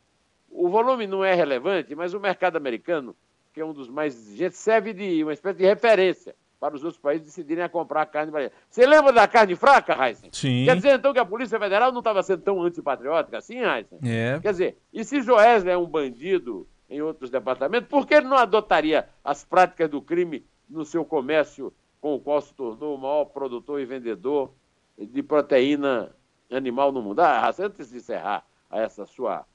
O 0.50 0.70
volume 0.70 1.06
não 1.06 1.26
é 1.26 1.34
relevante, 1.34 1.94
mas 1.94 2.14
o 2.14 2.22
mercado 2.22 2.56
americano, 2.56 3.14
que 3.54 3.60
é 3.60 3.66
um 3.66 3.74
dos 3.74 3.90
mais 3.90 4.16
exigentes, 4.16 4.58
serve 4.58 4.94
de 4.94 5.22
uma 5.22 5.34
espécie 5.34 5.58
de 5.58 5.66
referência 5.66 6.34
para 6.58 6.74
os 6.74 6.86
outros 6.86 7.02
países 7.02 7.28
decidirem 7.28 7.66
a 7.66 7.68
comprar 7.68 8.06
carne 8.06 8.32
brasileira. 8.32 8.56
Você 8.70 8.86
lembra 8.86 9.12
da 9.12 9.28
carne 9.28 9.58
fraca, 9.58 9.94
Heisen? 10.08 10.30
Sim. 10.32 10.64
Quer 10.64 10.78
dizer, 10.78 10.94
então, 10.98 11.12
que 11.12 11.20
a 11.20 11.26
Polícia 11.26 11.60
Federal 11.60 11.92
não 11.92 12.00
estava 12.00 12.24
sendo 12.24 12.44
tão 12.44 12.62
antipatriótica 12.62 13.38
assim, 13.38 13.58
Heisen? 13.58 14.00
É. 14.02 14.40
Quer 14.42 14.52
dizer, 14.52 14.78
e 14.94 15.04
se 15.04 15.20
Joesley 15.22 15.74
é 15.74 15.78
um 15.78 15.86
bandido 15.86 16.66
em 16.90 17.02
outros 17.02 17.30
departamentos, 17.30 17.90
por 17.90 18.08
que 18.08 18.14
ele 18.14 18.28
não 18.28 18.38
adotaria 18.38 19.10
as 19.22 19.44
práticas 19.44 19.90
do 19.90 20.02
crime 20.02 20.46
no 20.70 20.86
seu 20.86 21.04
comércio, 21.04 21.74
com 22.00 22.16
o 22.16 22.22
qual 22.22 22.40
se 22.40 22.54
tornou 22.54 22.96
o 22.96 22.98
maior 22.98 23.26
produtor 23.26 23.82
e 23.82 23.86
vendedor 23.86 24.50
de 24.98 25.24
proteína 25.24 26.16
animal 26.52 26.92
no 26.92 27.02
mundo? 27.02 27.20
Ah, 27.20 27.54
antes 27.60 27.90
de 27.90 27.98
encerrar 27.98 28.46
essa 28.72 29.06
sua 29.06 29.46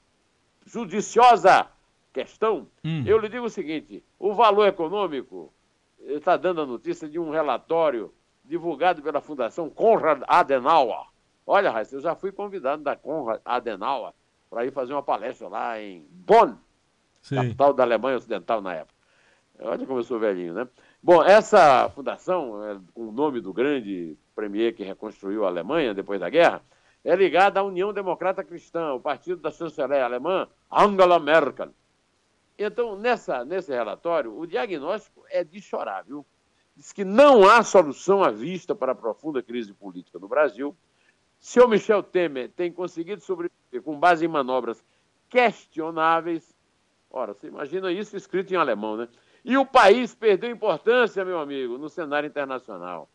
judiciosa 0.65 1.67
questão, 2.13 2.67
hum. 2.83 3.03
eu 3.05 3.17
lhe 3.17 3.29
digo 3.29 3.45
o 3.45 3.49
seguinte: 3.49 4.03
o 4.19 4.33
valor 4.33 4.67
econômico 4.67 5.51
está 5.99 6.37
dando 6.37 6.61
a 6.61 6.65
notícia 6.65 7.07
de 7.07 7.19
um 7.19 7.29
relatório 7.29 8.13
divulgado 8.43 9.01
pela 9.01 9.21
Fundação 9.21 9.69
Konrad 9.69 10.21
Adenauer. 10.27 11.05
Olha, 11.45 11.71
Raíssa, 11.71 11.95
eu 11.95 12.01
já 12.01 12.15
fui 12.15 12.31
convidado 12.31 12.83
da 12.83 12.95
Konrad 12.95 13.41
Adenauer 13.45 14.13
para 14.49 14.65
ir 14.65 14.71
fazer 14.71 14.93
uma 14.93 15.03
palestra 15.03 15.47
lá 15.47 15.81
em 15.81 16.05
Bonn, 16.09 16.55
Sim. 17.21 17.35
capital 17.35 17.73
da 17.73 17.83
Alemanha 17.83 18.17
Ocidental 18.17 18.61
na 18.61 18.73
época. 18.75 19.01
Olha 19.59 19.85
como 19.85 19.99
eu 19.99 20.03
sou 20.03 20.19
velhinho, 20.19 20.53
né? 20.53 20.67
Bom, 21.03 21.23
essa 21.23 21.89
fundação, 21.89 22.63
é, 22.63 22.79
com 22.93 23.07
o 23.07 23.11
nome 23.11 23.41
do 23.41 23.51
grande 23.51 24.15
premier 24.35 24.75
que 24.75 24.83
reconstruiu 24.83 25.43
a 25.43 25.47
Alemanha 25.47 25.95
depois 25.95 26.19
da 26.19 26.29
guerra, 26.29 26.61
é 27.03 27.15
ligada 27.15 27.59
à 27.59 27.63
União 27.63 27.91
Democrata 27.91 28.43
Cristã, 28.43 28.93
o 28.93 28.99
partido 28.99 29.41
da 29.41 29.49
chanceler 29.49 30.03
alemã 30.03 30.47
Angela 30.71 31.19
Merkel. 31.19 31.69
Então, 32.55 32.95
nessa, 32.95 33.43
nesse 33.43 33.71
relatório, 33.71 34.37
o 34.37 34.45
diagnóstico 34.45 35.23
é 35.31 35.43
de 35.43 35.59
chorar, 35.59 36.03
viu? 36.03 36.23
Diz 36.77 36.91
que 36.91 37.03
não 37.03 37.49
há 37.49 37.63
solução 37.63 38.23
à 38.23 38.29
vista 38.29 38.75
para 38.75 38.91
a 38.91 38.95
profunda 38.95 39.41
crise 39.41 39.73
política 39.73 40.19
no 40.19 40.27
Brasil. 40.27 40.77
Seu 41.39 41.67
Michel 41.67 42.03
Temer 42.03 42.51
tem 42.51 42.71
conseguido 42.71 43.23
sobreviver 43.23 43.81
com 43.83 43.99
base 43.99 44.23
em 44.23 44.27
manobras 44.27 44.83
questionáveis 45.27 46.55
Ora, 47.13 47.33
você 47.33 47.47
imagina 47.47 47.91
isso 47.91 48.15
escrito 48.15 48.53
em 48.53 48.57
alemão, 48.57 48.95
né? 48.95 49.07
E 49.43 49.57
o 49.57 49.65
país 49.65 50.15
perdeu 50.15 50.49
importância, 50.49 51.25
meu 51.25 51.39
amigo, 51.39 51.77
no 51.77 51.89
cenário 51.89 52.27
internacional. 52.27 53.09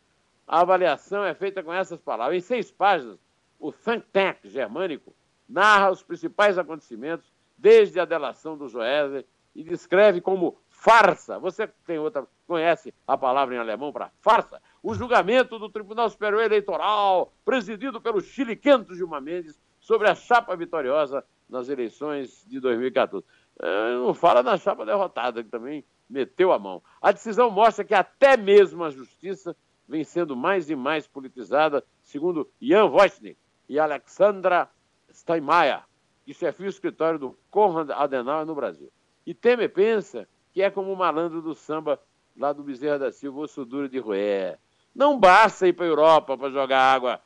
A 0.47 0.61
avaliação 0.61 1.25
é 1.25 1.35
feita 1.35 1.63
com 1.63 1.73
essas 1.73 2.01
palavras. 2.01 2.37
Em 2.37 2.41
seis 2.41 2.71
páginas, 2.71 3.19
o 3.59 3.73
think 3.73 4.05
tank 4.13 4.39
germânico 4.45 5.15
narra 5.49 5.91
os 5.91 6.03
principais 6.03 6.59
acontecimentos 6.59 7.33
desde 7.57 7.99
a 7.99 8.05
delação 8.05 8.57
do 8.57 8.69
Joesley 8.69 9.25
e 9.55 9.63
descreve 9.63 10.21
como 10.21 10.59
farsa. 10.69 11.39
Você 11.39 11.67
tem 11.87 11.99
outra, 11.99 12.27
conhece 12.47 12.93
a 13.07 13.17
palavra 13.17 13.55
em 13.55 13.59
alemão 13.59 13.93
para 13.93 14.11
farsa? 14.21 14.61
O 14.83 14.95
julgamento 14.95 15.59
do 15.59 15.71
Tribunal 15.71 16.11
Superior 16.11 16.43
Eleitoral, 16.43 17.33
presidido 17.45 18.01
pelo 18.01 18.21
chiliquento 18.21 18.95
Gilmar 18.95 19.23
Mendes, 19.23 19.59
sobre 19.81 20.09
a 20.09 20.15
chapa 20.15 20.55
vitoriosa 20.55 21.25
nas 21.49 21.69
eleições 21.69 22.45
de 22.47 22.61
2014. 22.61 23.25
É, 23.61 23.95
não 23.95 24.13
fala 24.13 24.43
na 24.43 24.57
chapa 24.57 24.85
derrotada, 24.85 25.43
que 25.43 25.49
também 25.49 25.85
meteu 26.09 26.53
a 26.53 26.59
mão. 26.59 26.83
A 27.01 27.13
decisão 27.13 27.51
mostra 27.51 27.85
que 27.85 27.95
até 27.95 28.37
mesmo 28.37 28.85
a 28.85 28.91
justiça 28.91 29.57
vem 29.89 30.05
sendo 30.05 30.37
mais 30.37 30.69
e 30.69 30.77
mais 30.77 31.07
politizada, 31.07 31.85
segundo 32.03 32.49
Jan 32.61 32.87
Wojcik 32.87 33.37
e 33.69 33.79
Alexandra 33.79 34.69
Steinmeier, 35.13 35.83
que 36.25 36.35
chefia 36.35 36.67
o 36.67 36.71
escritório 36.71 37.19
do 37.19 37.39
Konrad 37.51 37.91
Adenauer 37.91 38.45
no 38.45 38.55
Brasil. 38.55 38.91
E 39.25 39.33
Temer 39.33 39.73
pensa 39.73 40.29
que 40.53 40.63
é 40.63 40.71
como 40.71 40.93
o 40.93 40.97
malandro 40.97 41.41
do 41.41 41.55
samba 41.55 42.01
lá 42.37 42.53
do 42.53 42.63
Bezerra 42.63 42.99
da 42.99 43.13
Silva, 43.13 43.41
osso 43.41 43.65
duro 43.65 43.89
de 43.89 43.99
roer. 43.99 44.59
Não 44.95 45.19
basta 45.19 45.67
ir 45.67 45.73
para 45.73 45.87
a 45.87 45.89
Europa 45.89 46.37
para 46.37 46.51
jogar 46.51 46.81
água 46.81 47.21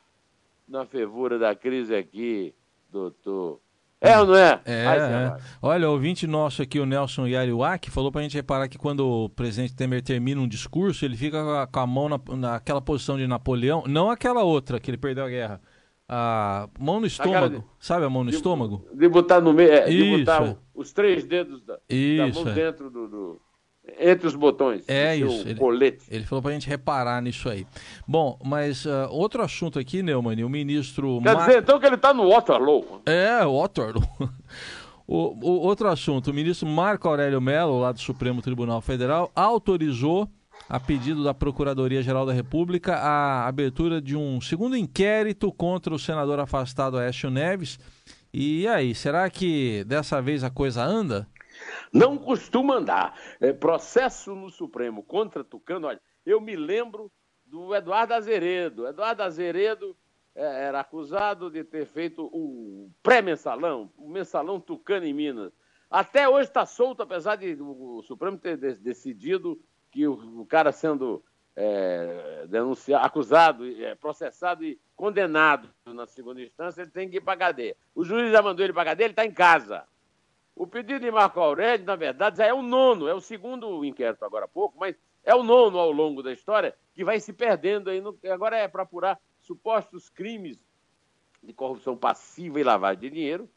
na 0.67 0.85
fervura 0.85 1.37
da 1.37 1.55
crise 1.55 1.95
aqui, 1.95 2.55
doutor. 2.89 3.59
É 4.01 4.19
ou 4.19 4.25
não 4.25 4.35
é? 4.35 4.59
É, 4.65 4.83
é. 4.83 5.37
Olha, 5.61 5.87
o 5.87 5.91
ouvinte 5.91 6.25
nosso 6.25 6.63
aqui, 6.63 6.79
o 6.79 6.87
Nelson 6.87 7.27
Yariwak, 7.27 7.91
falou 7.91 8.11
pra 8.11 8.23
gente 8.23 8.33
reparar 8.33 8.67
que 8.67 8.79
quando 8.79 9.07
o 9.07 9.29
presidente 9.29 9.75
Temer 9.75 10.01
termina 10.01 10.41
um 10.41 10.47
discurso, 10.47 11.05
ele 11.05 11.15
fica 11.15 11.67
com 11.67 11.79
a 11.79 11.85
mão 11.85 12.09
na, 12.09 12.19
naquela 12.35 12.81
posição 12.81 13.15
de 13.15 13.27
Napoleão, 13.27 13.83
não 13.87 14.09
aquela 14.09 14.41
outra, 14.41 14.79
que 14.79 14.89
ele 14.89 14.97
perdeu 14.97 15.23
a 15.23 15.29
guerra. 15.29 15.61
A 16.09 16.67
mão 16.79 16.99
no 16.99 17.05
estômago, 17.05 17.59
de, 17.59 17.63
sabe 17.79 18.03
a 18.03 18.09
mão 18.09 18.23
no 18.23 18.31
de, 18.31 18.37
estômago? 18.37 18.83
De 18.91 19.07
botar 19.07 19.39
no 19.39 19.53
meio, 19.53 19.71
é, 19.71 19.87
de 19.87 20.17
botar 20.17 20.57
os 20.73 20.91
três 20.91 21.23
dedos 21.23 21.63
da, 21.63 21.77
Isso, 21.87 22.43
da 22.43 22.43
mão 22.43 22.51
é. 22.51 22.55
dentro 22.55 22.89
do... 22.89 23.07
do 23.07 23.41
entre 23.99 24.27
os 24.27 24.35
botões. 24.35 24.87
É 24.87 25.15
isso. 25.15 25.47
Ele, 25.47 25.55
colete. 25.59 26.05
ele 26.09 26.25
falou 26.25 26.41
pra 26.41 26.51
gente 26.51 26.67
reparar 26.67 27.21
nisso 27.21 27.49
aí. 27.49 27.65
Bom, 28.07 28.39
mas 28.43 28.85
uh, 28.85 29.07
outro 29.09 29.41
assunto 29.41 29.79
aqui, 29.79 30.01
Neumann, 30.01 30.43
o 30.43 30.49
ministro. 30.49 31.19
Quer 31.21 31.35
Mar... 31.35 31.45
dizer, 31.47 31.59
então 31.61 31.79
que 31.79 31.85
ele 31.85 31.97
tá 31.97 32.13
no 32.13 32.29
Waterloo. 32.29 33.01
É, 33.05 33.45
Waterloo. 33.45 34.03
o, 35.07 35.17
o, 35.45 35.59
outro 35.61 35.87
assunto, 35.87 36.31
o 36.31 36.33
ministro 36.33 36.67
Marco 36.67 37.07
Aurélio 37.07 37.41
Mello, 37.41 37.79
lá 37.79 37.91
do 37.91 37.99
Supremo 37.99 38.41
Tribunal 38.41 38.81
Federal, 38.81 39.31
autorizou 39.35 40.29
a 40.69 40.79
pedido 40.79 41.23
da 41.23 41.33
Procuradoria-Geral 41.33 42.25
da 42.25 42.31
República, 42.31 42.95
a 42.95 43.47
abertura 43.47 44.01
de 44.01 44.15
um 44.15 44.39
segundo 44.39 44.77
inquérito 44.77 45.51
contra 45.51 45.93
o 45.93 45.99
senador 45.99 46.39
afastado 46.39 46.97
Aécio 46.97 47.29
Neves. 47.29 47.79
E 48.33 48.65
aí, 48.67 48.95
será 48.95 49.29
que 49.29 49.83
dessa 49.85 50.21
vez 50.21 50.43
a 50.43 50.49
coisa 50.49 50.81
anda? 50.83 51.27
Não 51.91 52.17
costuma 52.17 52.75
andar. 52.75 53.19
É, 53.39 53.51
processo 53.51 54.33
no 54.35 54.49
Supremo 54.49 55.03
contra 55.03 55.43
Tucano, 55.43 55.87
olha, 55.87 56.01
eu 56.25 56.39
me 56.39 56.55
lembro 56.55 57.11
do 57.45 57.75
Eduardo 57.75 58.13
Azeredo. 58.13 58.87
Eduardo 58.87 59.23
Azeredo 59.23 59.95
é, 60.33 60.65
era 60.65 60.79
acusado 60.79 61.51
de 61.51 61.63
ter 61.63 61.85
feito 61.85 62.29
o 62.31 62.89
pré-mensalão, 63.03 63.91
o 63.97 64.09
mensalão 64.09 64.59
Tucano 64.59 65.05
em 65.05 65.13
Minas. 65.13 65.51
Até 65.89 66.29
hoje 66.29 66.47
está 66.47 66.65
solto, 66.65 67.03
apesar 67.03 67.35
de 67.35 67.57
o 67.59 68.01
Supremo 68.03 68.37
ter 68.37 68.55
decidido 68.77 69.61
que 69.91 70.07
o, 70.07 70.45
cara 70.45 70.71
sendo 70.71 71.21
é, 71.53 72.45
denunciado, 72.47 73.05
acusado, 73.05 73.67
é, 73.67 73.93
processado 73.95 74.63
e 74.63 74.79
condenado 74.95 75.69
na 75.85 76.07
segunda 76.07 76.41
instância, 76.41 76.81
ele 76.81 76.91
tem 76.91 77.09
que 77.09 77.17
ir 77.17 77.21
para 77.21 77.37
cadeia. 77.37 77.75
O 77.93 78.05
juiz 78.05 78.31
já 78.31 78.41
mandou 78.41 78.63
ele 78.63 78.71
para 78.71 78.85
cadeia, 78.85 79.07
ele 79.07 79.11
está 79.11 79.25
em 79.25 79.33
casa. 79.33 79.85
O 80.55 80.67
pedido 80.67 80.99
de 80.99 81.11
Marco 81.11 81.39
Aurélio, 81.39 81.85
na 81.85 81.95
verdade, 81.95 82.37
já 82.37 82.45
é 82.45 82.53
o 82.53 82.61
nono, 82.61 83.07
é 83.07 83.13
o 83.13 83.21
segundo 83.21 83.83
inquérito 83.85 84.23
agora 84.25 84.45
há 84.45 84.47
pouco, 84.47 84.77
mas 84.77 84.95
é 85.23 85.33
o 85.33 85.43
nono 85.43 85.79
ao 85.79 85.91
longo 85.91 86.21
da 86.21 86.31
história 86.31 86.75
que 86.93 87.03
vai 87.03 87.19
se 87.19 87.33
perdendo 87.33 87.89
aí. 87.89 88.01
No, 88.01 88.17
agora 88.29 88.57
é 88.57 88.67
para 88.67 88.83
apurar 88.83 89.19
supostos 89.39 90.09
crimes 90.09 90.63
de 91.41 91.53
corrupção 91.53 91.97
passiva 91.97 92.59
e 92.59 92.63
lavagem 92.63 93.01
de 93.01 93.09
dinheiro, 93.09 93.49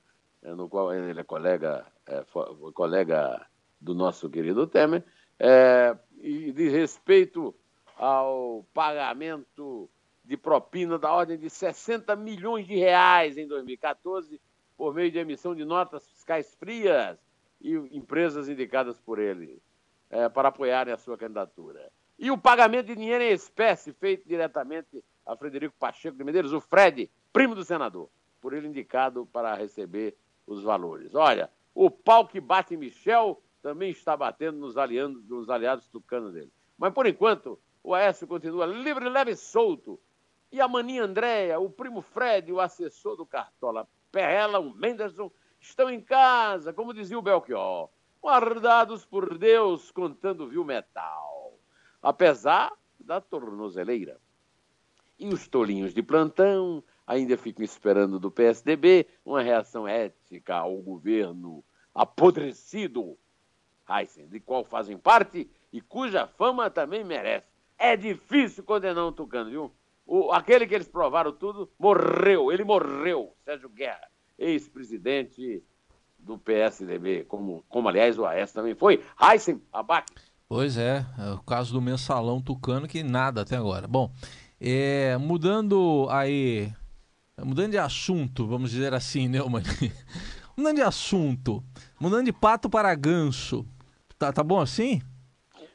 é, 0.42 0.54
no 0.54 0.68
qual 0.68 0.92
ele 0.92 1.18
é 1.18 1.24
colega, 1.24 1.84
é, 2.06 2.24
colega 2.72 3.46
do 3.80 3.94
nosso 3.94 4.30
querido 4.30 4.66
Temer, 4.66 5.04
é, 5.38 5.96
e 6.20 6.52
diz 6.52 6.72
respeito 6.72 7.54
ao 7.96 8.64
pagamento 8.72 9.90
de 10.24 10.36
propina 10.36 10.98
da 10.98 11.12
ordem 11.12 11.38
de 11.38 11.50
60 11.50 12.16
milhões 12.16 12.66
de 12.66 12.76
reais 12.76 13.36
em 13.36 13.46
2014 13.46 14.40
por 14.76 14.94
meio 14.94 15.10
de 15.10 15.18
emissão 15.18 15.54
de 15.54 15.64
notas 15.64 16.02
fiscais 16.24 16.54
frias 16.54 17.18
e 17.60 17.74
empresas 17.96 18.48
indicadas 18.48 18.98
por 18.98 19.18
ele 19.18 19.62
é, 20.08 20.28
para 20.28 20.48
apoiarem 20.48 20.92
a 20.92 20.96
sua 20.96 21.18
candidatura. 21.18 21.92
E 22.18 22.30
o 22.30 22.38
pagamento 22.38 22.86
de 22.86 22.96
dinheiro 22.96 23.22
em 23.22 23.32
espécie 23.32 23.92
feito 23.92 24.26
diretamente 24.26 25.04
a 25.26 25.36
Frederico 25.36 25.74
Pacheco 25.78 26.16
de 26.16 26.24
Medeiros, 26.24 26.52
o 26.52 26.60
Fred, 26.60 27.10
primo 27.32 27.54
do 27.54 27.64
senador, 27.64 28.08
por 28.40 28.54
ele 28.54 28.68
indicado 28.68 29.26
para 29.26 29.54
receber 29.54 30.16
os 30.46 30.62
valores. 30.62 31.14
Olha, 31.14 31.50
o 31.74 31.90
pau 31.90 32.26
que 32.26 32.40
bate 32.40 32.76
Michel 32.76 33.42
também 33.62 33.90
está 33.90 34.16
batendo 34.16 34.58
nos, 34.58 34.76
aliados, 34.76 35.26
nos 35.28 35.50
aliados 35.50 35.88
tucanos 35.88 36.32
dele. 36.32 36.52
Mas, 36.78 36.92
por 36.92 37.06
enquanto, 37.06 37.58
o 37.82 37.94
Aécio 37.94 38.26
continua 38.26 38.66
livre, 38.66 39.08
leve 39.08 39.32
e 39.32 39.36
solto. 39.36 39.98
E 40.52 40.60
a 40.60 40.68
maninha 40.68 41.04
Andréia, 41.04 41.58
o 41.58 41.70
primo 41.70 42.00
Fred, 42.00 42.52
o 42.52 42.60
assessor 42.60 43.16
do 43.16 43.26
Cartola 43.26 43.88
Perrela, 44.12 44.60
o 44.60 44.72
Menderson, 44.74 45.32
estão 45.64 45.90
em 45.90 46.00
casa, 46.00 46.72
como 46.72 46.94
dizia 46.94 47.18
o 47.18 47.22
Belchior, 47.22 47.88
guardados 48.22 49.04
por 49.04 49.36
Deus, 49.38 49.90
contando 49.90 50.48
viu 50.48 50.64
metal. 50.64 51.58
Apesar 52.02 52.72
da 53.00 53.20
tornozeleira. 53.20 54.20
E 55.18 55.28
os 55.28 55.48
tolinhos 55.48 55.94
de 55.94 56.02
plantão 56.02 56.82
ainda 57.06 57.36
ficam 57.36 57.64
esperando 57.64 58.18
do 58.18 58.30
PSDB 58.30 59.06
uma 59.24 59.42
reação 59.42 59.86
ética 59.86 60.56
ao 60.56 60.76
governo 60.76 61.64
apodrecido 61.94 63.16
Heisen, 63.88 64.28
de 64.28 64.40
qual 64.40 64.64
fazem 64.64 64.98
parte 64.98 65.48
e 65.72 65.80
cuja 65.80 66.26
fama 66.26 66.70
também 66.70 67.04
merece. 67.04 67.46
É 67.78 67.96
difícil 67.96 68.64
condenar 68.64 69.06
um 69.06 69.12
tucano, 69.12 69.50
viu? 69.50 69.74
O, 70.06 70.32
aquele 70.32 70.66
que 70.66 70.74
eles 70.74 70.88
provaram 70.88 71.32
tudo 71.32 71.70
morreu, 71.78 72.52
ele 72.52 72.64
morreu, 72.64 73.34
Sérgio 73.44 73.68
Guerra, 73.68 74.08
ex-presidente 74.38 75.62
do 76.18 76.38
PSDB, 76.38 77.24
como, 77.24 77.64
como 77.68 77.88
aliás 77.88 78.18
o 78.18 78.24
AS 78.24 78.52
também 78.52 78.74
foi. 78.74 79.02
Heisen 79.20 79.60
Abac. 79.72 80.12
Pois 80.48 80.76
é, 80.76 81.04
é 81.18 81.32
o 81.32 81.42
caso 81.42 81.72
do 81.72 81.80
mensalão 81.80 82.40
tucano 82.40 82.88
que 82.88 83.02
nada 83.02 83.42
até 83.42 83.56
agora. 83.56 83.86
Bom, 83.86 84.10
é, 84.60 85.16
mudando 85.18 86.06
aí, 86.10 86.72
mudando 87.42 87.72
de 87.72 87.78
assunto, 87.78 88.46
vamos 88.46 88.70
dizer 88.70 88.94
assim, 88.94 89.28
né, 89.28 89.38
mudando 90.56 90.76
de 90.76 90.82
assunto, 90.82 91.62
mudando 92.00 92.26
de 92.26 92.32
pato 92.32 92.70
para 92.70 92.94
ganso, 92.94 93.66
Tá, 94.18 94.32
tá 94.32 94.42
bom 94.42 94.60
assim? 94.60 95.02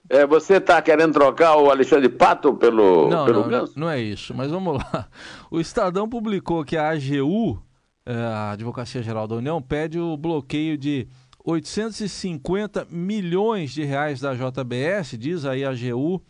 É, 0.10 0.26
você 0.26 0.56
está 0.56 0.82
querendo 0.82 1.14
trocar 1.14 1.56
o 1.58 1.70
Alexandre 1.70 2.10
Pato 2.10 2.56
pelo, 2.56 3.08
não, 3.10 3.26
pelo 3.26 3.42
não, 3.42 3.50
Ganso? 3.50 3.80
Não 3.80 3.90
é 3.90 4.00
isso, 4.00 4.34
mas 4.34 4.50
vamos 4.50 4.78
lá. 4.78 5.08
O 5.52 5.60
Estadão 5.60 6.10
publicou 6.10 6.64
que 6.64 6.76
a 6.76 6.90
AGU, 6.90 7.62
a 8.06 8.52
Advocacia 8.52 9.04
Geral 9.04 9.28
da 9.28 9.36
União, 9.36 9.62
pede 9.62 10.00
o 10.00 10.18
bloqueio 10.18 10.78
de 10.78 11.08
850 11.44 12.88
milhões 12.90 13.72
de 13.72 13.84
reais 13.84 14.20
da 14.20 14.34
JBS, 14.34 15.18
diz 15.18 15.46
aí 15.46 15.64
a 15.64 15.70
AGU 15.70 16.22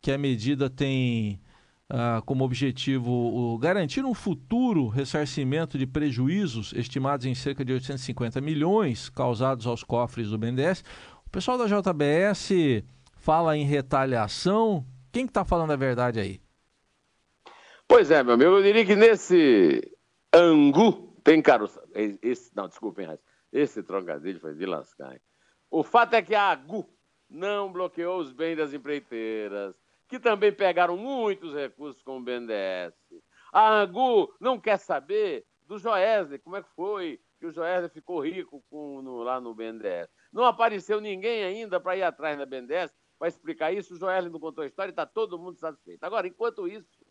que 0.00 0.12
a 0.12 0.18
medida 0.18 0.70
tem 0.70 1.40
ah, 1.88 2.22
como 2.24 2.44
objetivo 2.44 3.58
garantir 3.58 4.04
um 4.04 4.14
futuro 4.14 4.88
ressarcimento 4.88 5.76
de 5.76 5.86
prejuízos 5.86 6.72
estimados 6.74 7.26
em 7.26 7.34
cerca 7.34 7.64
de 7.64 7.72
850 7.72 8.40
milhões 8.40 9.10
causados 9.10 9.66
aos 9.66 9.84
cofres 9.84 10.30
do 10.30 10.38
BNDES. 10.38 10.82
O 11.26 11.30
pessoal 11.30 11.58
da 11.58 11.66
JBS 11.66 12.50
fala 13.14 13.56
em 13.56 13.64
retaliação. 13.64 14.86
Quem 15.12 15.24
está 15.24 15.42
que 15.42 15.44
tá 15.44 15.44
falando 15.44 15.72
a 15.72 15.76
verdade 15.76 16.18
aí? 16.18 16.40
Pois 17.86 18.10
é, 18.10 18.22
meu 18.22 18.34
amigo, 18.34 18.50
eu 18.52 18.62
diria 18.62 18.86
que 18.86 18.96
nesse 18.96 19.82
angu 20.34 21.11
tem 21.24 21.42
caroço. 21.42 21.80
Esse, 22.22 22.54
não, 22.54 22.68
desculpem, 22.68 23.06
esse 23.52 23.82
trocadilho 23.82 24.40
foi 24.40 24.54
de 24.54 24.66
lascar. 24.66 25.20
O 25.70 25.82
fato 25.82 26.14
é 26.14 26.22
que 26.22 26.34
a 26.34 26.50
AGU 26.50 26.88
não 27.28 27.72
bloqueou 27.72 28.18
os 28.18 28.32
bens 28.32 28.56
das 28.56 28.72
empreiteiras, 28.72 29.74
que 30.06 30.20
também 30.20 30.52
pegaram 30.52 30.96
muitos 30.96 31.54
recursos 31.54 32.02
com 32.02 32.18
o 32.18 32.22
BNDES. 32.22 32.94
A 33.52 33.80
AGU 33.80 34.34
não 34.40 34.60
quer 34.60 34.78
saber 34.78 35.46
do 35.62 35.78
Joesley, 35.78 36.38
como 36.38 36.56
é 36.56 36.62
que 36.62 36.68
foi 36.70 37.20
que 37.38 37.46
o 37.46 37.52
Joesley 37.52 37.88
ficou 37.88 38.20
rico 38.20 38.62
com, 38.68 39.00
no, 39.02 39.22
lá 39.22 39.40
no 39.40 39.54
BNDES. 39.54 40.08
Não 40.32 40.44
apareceu 40.44 41.00
ninguém 41.00 41.42
ainda 41.42 41.80
para 41.80 41.96
ir 41.96 42.02
atrás 42.02 42.38
da 42.38 42.46
BNDES 42.46 42.92
para 43.18 43.28
explicar 43.28 43.72
isso. 43.72 43.94
O 43.94 43.96
Joel 43.96 44.30
não 44.30 44.38
contou 44.38 44.64
a 44.64 44.66
história 44.66 44.90
e 44.90 44.92
está 44.92 45.06
todo 45.06 45.38
mundo 45.38 45.58
satisfeito. 45.58 46.04
Agora, 46.04 46.26
enquanto 46.26 46.68
isso, 46.68 47.04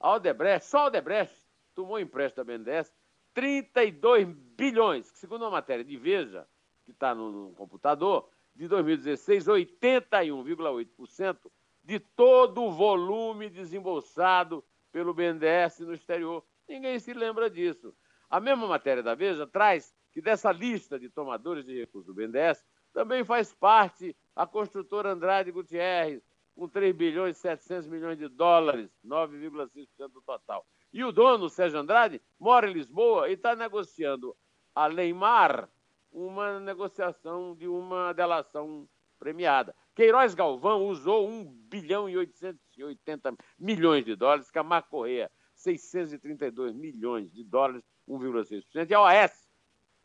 a 0.00 0.14
Odebrecht, 0.14 0.66
só 0.66 0.78
a 0.78 0.84
Odebrecht 0.86 1.34
tomou 1.74 2.00
empréstimo 2.00 2.44
da 2.44 2.52
BNDES 2.52 2.92
32 3.36 4.24
bilhões, 4.56 5.10
que 5.10 5.18
segundo 5.18 5.42
uma 5.42 5.50
matéria 5.50 5.84
de 5.84 5.94
Veja, 5.98 6.48
que 6.86 6.90
está 6.90 7.14
no, 7.14 7.30
no 7.30 7.54
computador, 7.54 8.30
de 8.54 8.66
2016, 8.66 9.44
81,8% 9.44 11.36
de 11.84 12.00
todo 12.00 12.62
o 12.62 12.72
volume 12.72 13.50
desembolsado 13.50 14.64
pelo 14.90 15.12
BNDES 15.12 15.80
no 15.80 15.92
exterior. 15.92 16.42
Ninguém 16.66 16.98
se 16.98 17.12
lembra 17.12 17.50
disso. 17.50 17.94
A 18.30 18.40
mesma 18.40 18.66
matéria 18.66 19.02
da 19.02 19.14
Veja 19.14 19.46
traz 19.46 19.94
que 20.12 20.22
dessa 20.22 20.50
lista 20.50 20.98
de 20.98 21.10
tomadores 21.10 21.66
de 21.66 21.78
recursos 21.78 22.06
do 22.06 22.14
BNDES 22.14 22.64
também 22.94 23.22
faz 23.22 23.52
parte 23.52 24.16
a 24.34 24.46
construtora 24.46 25.12
Andrade 25.12 25.52
Gutierrez, 25.52 26.25
com 26.56 26.66
3 26.68 26.96
bilhões 26.96 27.36
e 27.36 27.40
700 27.40 27.86
milhões 27.86 28.18
de 28.18 28.28
dólares, 28.28 28.90
9,6% 29.04 30.08
do 30.08 30.22
total. 30.22 30.66
E 30.92 31.04
o 31.04 31.12
dono, 31.12 31.50
Sérgio 31.50 31.78
Andrade, 31.78 32.20
mora 32.40 32.68
em 32.68 32.72
Lisboa 32.72 33.28
e 33.28 33.34
está 33.34 33.54
negociando 33.54 34.34
a 34.74 34.86
Leimar 34.86 35.68
uma 36.10 36.58
negociação 36.58 37.54
de 37.54 37.68
uma 37.68 38.14
delação 38.14 38.88
premiada. 39.18 39.74
Queiroz 39.94 40.34
Galvão 40.34 40.86
usou 40.86 41.28
1 41.28 41.44
bilhão 41.68 42.08
e 42.08 42.16
880 42.16 43.34
milhões 43.58 44.04
de 44.04 44.16
dólares, 44.16 44.50
Camargo 44.50 44.88
Correia, 44.88 45.30
632 45.54 46.74
milhões 46.74 47.30
de 47.32 47.44
dólares, 47.44 47.82
1,6%, 48.08 48.90
e 48.90 48.94
a 48.94 49.00
OAS, 49.00 49.46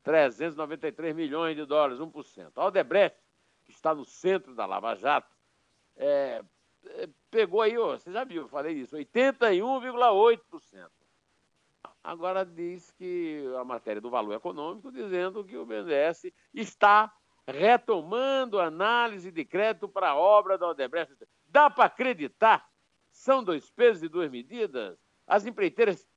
393 0.03 1.15
milhões 1.15 1.55
de 1.55 1.65
dólares, 1.65 1.99
1%. 1.99 2.51
A 2.55 2.65
Odebrecht, 2.65 3.17
que 3.65 3.71
está 3.71 3.93
no 3.95 4.03
centro 4.03 4.53
da 4.53 4.65
Lava 4.65 4.95
Jato, 4.95 5.30
é, 5.95 6.43
é, 6.85 7.09
pegou 7.29 7.61
aí, 7.61 7.77
ó, 7.77 7.97
você 7.97 8.11
já 8.11 8.23
viu, 8.23 8.47
falei 8.47 8.73
isso, 8.73 8.95
81,8%. 8.95 10.89
Agora 12.03 12.43
diz 12.43 12.91
que 12.91 13.43
a 13.59 13.63
matéria 13.63 14.01
do 14.01 14.09
valor 14.09 14.33
econômico, 14.33 14.91
dizendo 14.91 15.43
que 15.43 15.55
o 15.55 15.65
BNDES 15.65 16.31
está 16.53 17.13
retomando 17.47 18.59
análise 18.59 19.31
de 19.31 19.45
crédito 19.45 19.87
para 19.87 20.09
a 20.09 20.15
obra 20.15 20.57
da 20.57 20.67
Odebrecht. 20.67 21.15
Dá 21.47 21.69
para 21.69 21.85
acreditar? 21.85 22.67
São 23.11 23.43
dois 23.43 23.69
pesos 23.69 24.03
e 24.03 24.09
duas 24.09 24.31
medidas? 24.31 24.97
As 25.27 25.45
empreiteiras 25.45 26.07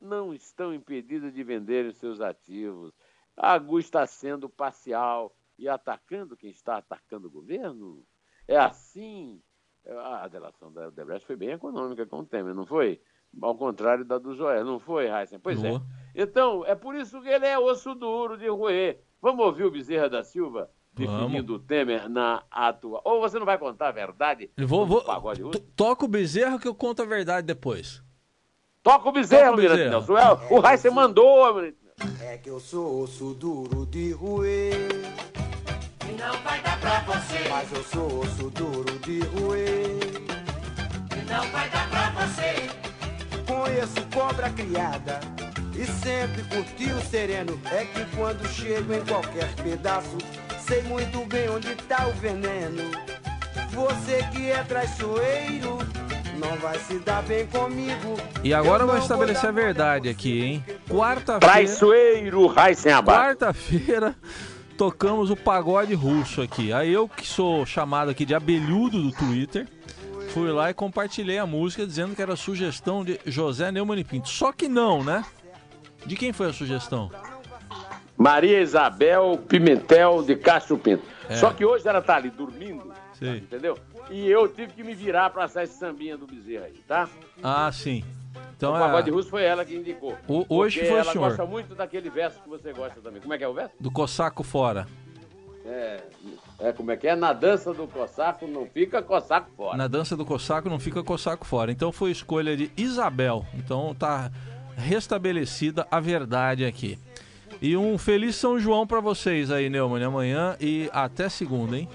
não 0.00 0.32
estão 0.32 0.72
impedidas 0.72 1.32
de 1.32 1.42
venderem 1.42 1.92
seus 1.92 2.20
ativos. 2.20 2.92
A 3.36 3.52
AGU 3.54 3.78
está 3.78 4.06
sendo 4.06 4.48
parcial 4.48 5.34
e 5.58 5.68
atacando 5.68 6.36
quem 6.36 6.50
está 6.50 6.76
atacando 6.76 7.28
o 7.28 7.30
governo? 7.30 8.04
É 8.46 8.56
assim 8.56 9.40
A 9.86 10.28
delação 10.28 10.72
da 10.72 10.88
Odebrecht 10.88 11.26
foi 11.26 11.36
bem 11.36 11.50
econômica 11.50 12.06
com 12.06 12.20
o 12.20 12.24
Temer, 12.24 12.54
não 12.54 12.66
foi? 12.66 13.00
Ao 13.42 13.54
contrário 13.54 14.04
da 14.04 14.18
do 14.18 14.34
Joel, 14.34 14.64
não 14.64 14.78
foi, 14.78 15.08
Heisen? 15.08 15.38
Pois 15.40 15.62
é. 15.62 15.80
Então, 16.14 16.64
é 16.66 16.74
por 16.74 16.94
isso 16.94 17.20
que 17.20 17.28
ele 17.28 17.46
é 17.46 17.58
osso 17.58 17.94
duro 17.94 18.38
de 18.38 18.48
roer. 18.48 19.00
Vamos 19.20 19.44
ouvir 19.44 19.64
o 19.64 19.70
Bezerra 19.70 20.08
da 20.08 20.22
Silva 20.22 20.70
definindo 20.94 21.54
o 21.54 21.58
Temer 21.58 22.08
na 22.08 22.42
atua. 22.50 23.00
Ou 23.04 23.20
você 23.20 23.38
não 23.38 23.46
vai 23.46 23.58
contar 23.58 23.88
a 23.88 23.92
verdade? 23.92 24.50
Vou, 24.56 24.86
vou, 24.86 25.02
toca 25.74 26.04
o 26.04 26.08
Bezerra 26.08 26.58
que 26.58 26.68
eu 26.68 26.74
conto 26.74 27.02
a 27.02 27.06
verdade 27.06 27.46
depois. 27.46 28.02
Toca 28.82 29.08
o 29.08 29.12
Bezerra, 29.12 29.56
Mirante 29.56 29.88
Nelson. 29.88 30.16
É, 30.16 30.32
o 30.50 30.66
Heisen 30.66 30.92
mandou, 30.92 31.52
Mirante 31.54 31.78
É 32.20 32.38
que 32.38 32.50
eu 32.50 32.60
sou 32.60 33.02
osso 33.02 33.34
duro 33.34 33.86
de 33.86 34.12
roer. 34.12 34.74
E 36.08 36.12
não 36.12 36.36
vai 36.42 36.62
dar 36.62 36.73
pra 36.84 37.00
você. 37.00 37.48
Mas 37.48 37.72
eu 37.72 37.84
sou 37.84 38.20
osso 38.20 38.50
duro 38.50 38.98
de 39.00 39.20
roer. 39.20 39.96
E 41.16 41.30
não 41.30 41.50
vai 41.50 41.68
dar 41.70 41.88
pra 41.88 42.10
você. 42.10 42.68
Conheço 43.46 44.06
cobra 44.12 44.50
criada 44.50 45.20
e 45.74 45.84
sempre 45.86 46.42
curti 46.44 46.92
o 46.92 47.00
sereno. 47.00 47.58
É 47.72 47.84
que 47.84 48.04
quando 48.16 48.46
chego 48.48 48.92
em 48.92 49.04
qualquer 49.04 49.48
pedaço, 49.54 50.18
sei 50.66 50.82
muito 50.82 51.24
bem 51.26 51.48
onde 51.48 51.74
tá 51.74 52.06
o 52.06 52.12
veneno. 52.12 52.90
Você 53.70 54.22
que 54.30 54.50
é 54.50 54.62
traiçoeiro, 54.62 55.78
não 56.38 56.56
vai 56.58 56.78
se 56.78 56.98
dar 56.98 57.22
bem 57.22 57.46
comigo. 57.46 58.16
E 58.42 58.54
agora 58.54 58.84
eu 58.84 58.86
vou 58.86 58.98
estabelecer 58.98 59.48
a 59.48 59.52
verdade 59.52 60.08
aqui, 60.08 60.42
hein? 60.42 60.64
Quarta-feira. 60.88 61.40
Traiçoeiro, 61.40 62.46
Raíssen 62.46 62.92
Quarta-feira 63.02 64.14
tocamos 64.76 65.30
o 65.30 65.36
pagode 65.36 65.94
russo 65.94 66.42
aqui. 66.42 66.72
Aí 66.72 66.92
eu 66.92 67.08
que 67.08 67.26
sou 67.26 67.64
chamado 67.64 68.10
aqui 68.10 68.24
de 68.24 68.34
abelhudo 68.34 69.00
do 69.00 69.12
Twitter, 69.12 69.66
fui 70.30 70.50
lá 70.50 70.70
e 70.70 70.74
compartilhei 70.74 71.38
a 71.38 71.46
música 71.46 71.86
dizendo 71.86 72.14
que 72.14 72.22
era 72.22 72.36
sugestão 72.36 73.04
de 73.04 73.20
José 73.26 73.70
Neumann 73.70 74.00
e 74.00 74.04
Pinto. 74.04 74.28
Só 74.28 74.52
que 74.52 74.68
não, 74.68 75.02
né? 75.02 75.24
De 76.04 76.16
quem 76.16 76.32
foi 76.32 76.48
a 76.48 76.52
sugestão? 76.52 77.10
Maria 78.16 78.60
Isabel 78.60 79.38
Pimentel 79.48 80.22
de 80.22 80.36
Castro 80.36 80.78
Pinto. 80.78 81.02
É. 81.28 81.36
Só 81.36 81.50
que 81.50 81.64
hoje 81.64 81.88
ela 81.88 82.02
tá 82.02 82.16
ali 82.16 82.30
dormindo, 82.30 82.92
Sim. 83.18 83.36
entendeu? 83.36 83.78
E 84.10 84.28
eu 84.28 84.46
tive 84.48 84.72
que 84.72 84.84
me 84.84 84.94
virar 84.94 85.30
para 85.30 85.46
esse 85.62 85.78
sambinha 85.78 86.16
do 86.16 86.26
Bezerra 86.26 86.66
aí, 86.66 86.78
tá? 86.86 87.08
Ah, 87.42 87.70
sim. 87.72 88.04
Então, 88.56 88.74
o 88.74 88.78
pagode 88.78 89.10
é... 89.10 89.12
russo 89.12 89.28
foi 89.28 89.44
ela 89.44 89.64
que 89.64 89.74
indicou. 89.74 90.16
O, 90.28 90.44
hoje 90.48 90.80
foi 90.80 90.98
ela 90.98 91.10
o 91.10 91.12
senhor. 91.12 91.28
gosta 91.28 91.46
muito 91.46 91.74
daquele 91.74 92.08
verso 92.10 92.40
que 92.40 92.48
você 92.48 92.72
gosta 92.72 93.00
também. 93.00 93.20
Como 93.20 93.34
é 93.34 93.38
que 93.38 93.44
é 93.44 93.48
o 93.48 93.54
verso? 93.54 93.74
Do 93.78 93.90
Cossaco 93.90 94.42
fora. 94.42 94.86
É, 95.66 96.02
é 96.60 96.72
como 96.72 96.90
é 96.90 96.96
que 96.96 97.08
é? 97.08 97.16
Na 97.16 97.32
dança 97.32 97.72
do 97.72 97.86
Cossaco 97.86 98.46
não 98.46 98.66
fica 98.66 99.02
Cossaco 99.02 99.50
fora. 99.56 99.76
Na 99.76 99.88
dança 99.88 100.16
do 100.16 100.24
Cossaco 100.24 100.68
não 100.68 100.78
fica 100.78 101.02
Cossaco 101.02 101.46
fora. 101.46 101.72
Então 101.72 101.90
foi 101.90 102.10
escolha 102.10 102.56
de 102.56 102.70
Isabel. 102.76 103.46
Então 103.54 103.94
tá 103.94 104.30
restabelecida 104.76 105.86
a 105.90 106.00
verdade 106.00 106.64
aqui. 106.64 106.98
E 107.62 107.76
um 107.76 107.96
feliz 107.96 108.36
São 108.36 108.58
João 108.58 108.86
para 108.86 109.00
vocês 109.00 109.50
aí, 109.50 109.70
Neumann, 109.70 110.04
amanhã 110.04 110.56
e 110.60 110.90
até 110.92 111.28
segunda, 111.28 111.78
hein? 111.78 111.88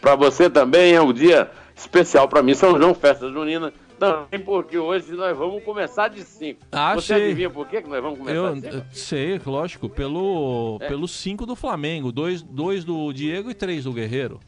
Para 0.00 0.16
você 0.16 0.50
também 0.50 0.94
é 0.94 1.00
um 1.00 1.12
dia 1.12 1.50
especial 1.76 2.28
para 2.28 2.42
mim, 2.42 2.54
São 2.54 2.76
João, 2.78 2.94
festa 2.94 3.30
junina. 3.30 3.72
Também 3.98 4.40
porque 4.40 4.78
hoje 4.78 5.12
nós 5.12 5.36
vamos 5.36 5.62
começar 5.64 6.08
de 6.08 6.22
5. 6.22 6.60
Ah, 6.70 6.94
Você 6.94 7.14
sei. 7.14 7.24
adivinha 7.26 7.50
por 7.50 7.66
que 7.66 7.80
nós 7.80 8.02
vamos 8.02 8.18
começar 8.18 8.36
eu, 8.36 8.54
de 8.54 8.72
5? 8.72 8.86
Sei, 8.92 9.40
lógico, 9.44 9.88
pelo 9.88 10.78
5 10.78 10.84
é. 10.84 10.88
pelo 10.88 11.08
cinco 11.08 11.46
do 11.46 11.56
Flamengo, 11.56 12.12
2 12.12 12.42
dois, 12.42 12.42
dois 12.42 12.84
do 12.84 13.12
Diego 13.12 13.50
e 13.50 13.54
3 13.54 13.84
do 13.84 13.92
Guerreiro. 13.92 14.40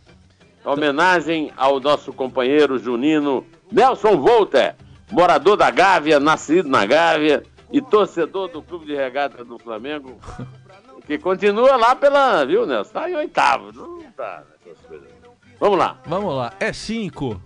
Homenagem 0.64 1.50
ao 1.56 1.80
nosso 1.80 2.12
companheiro 2.12 2.78
junino 2.78 3.46
Nelson 3.72 4.16
Volter, 4.18 4.76
morador 5.10 5.56
da 5.56 5.70
Gávea, 5.70 6.20
nascido 6.20 6.68
na 6.68 6.84
Gávea 6.84 7.42
e 7.72 7.80
torcedor 7.80 8.48
do 8.48 8.62
Clube 8.62 8.86
de 8.86 8.94
Regata 8.94 9.44
do 9.44 9.58
Flamengo, 9.58 10.18
que 11.06 11.18
continua 11.18 11.76
lá 11.76 11.94
pela, 11.94 12.44
viu, 12.44 12.66
Nelson? 12.66 12.92
Tá 12.92 13.10
em 13.10 13.14
oitavo, 13.14 13.72
não 13.72 14.02
tá 14.12 14.44
nessas 14.66 14.84
coisas. 14.84 15.08
Vamos 15.60 15.78
lá. 15.78 15.98
Vamos 16.06 16.34
lá. 16.34 16.52
É 16.60 16.72
5. 16.72 17.40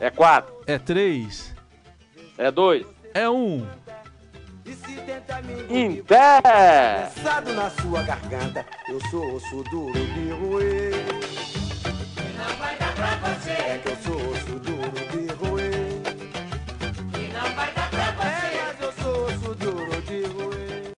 É 0.00 0.10
4. 0.10 0.54
É 0.66 0.78
3. 0.78 1.54
É 2.36 2.50
2. 2.50 2.86
É 3.14 3.28
1. 3.28 3.34
Um. 3.34 3.66
Em 5.68 6.02
pé! 6.02 6.40
na 7.54 7.70
sua 7.70 8.02
garganta, 8.02 8.64
eu 8.88 9.00
sou 9.10 9.34
osso 9.34 9.62
duro 9.64 9.92
de 9.92 10.30
roer. 10.30 10.93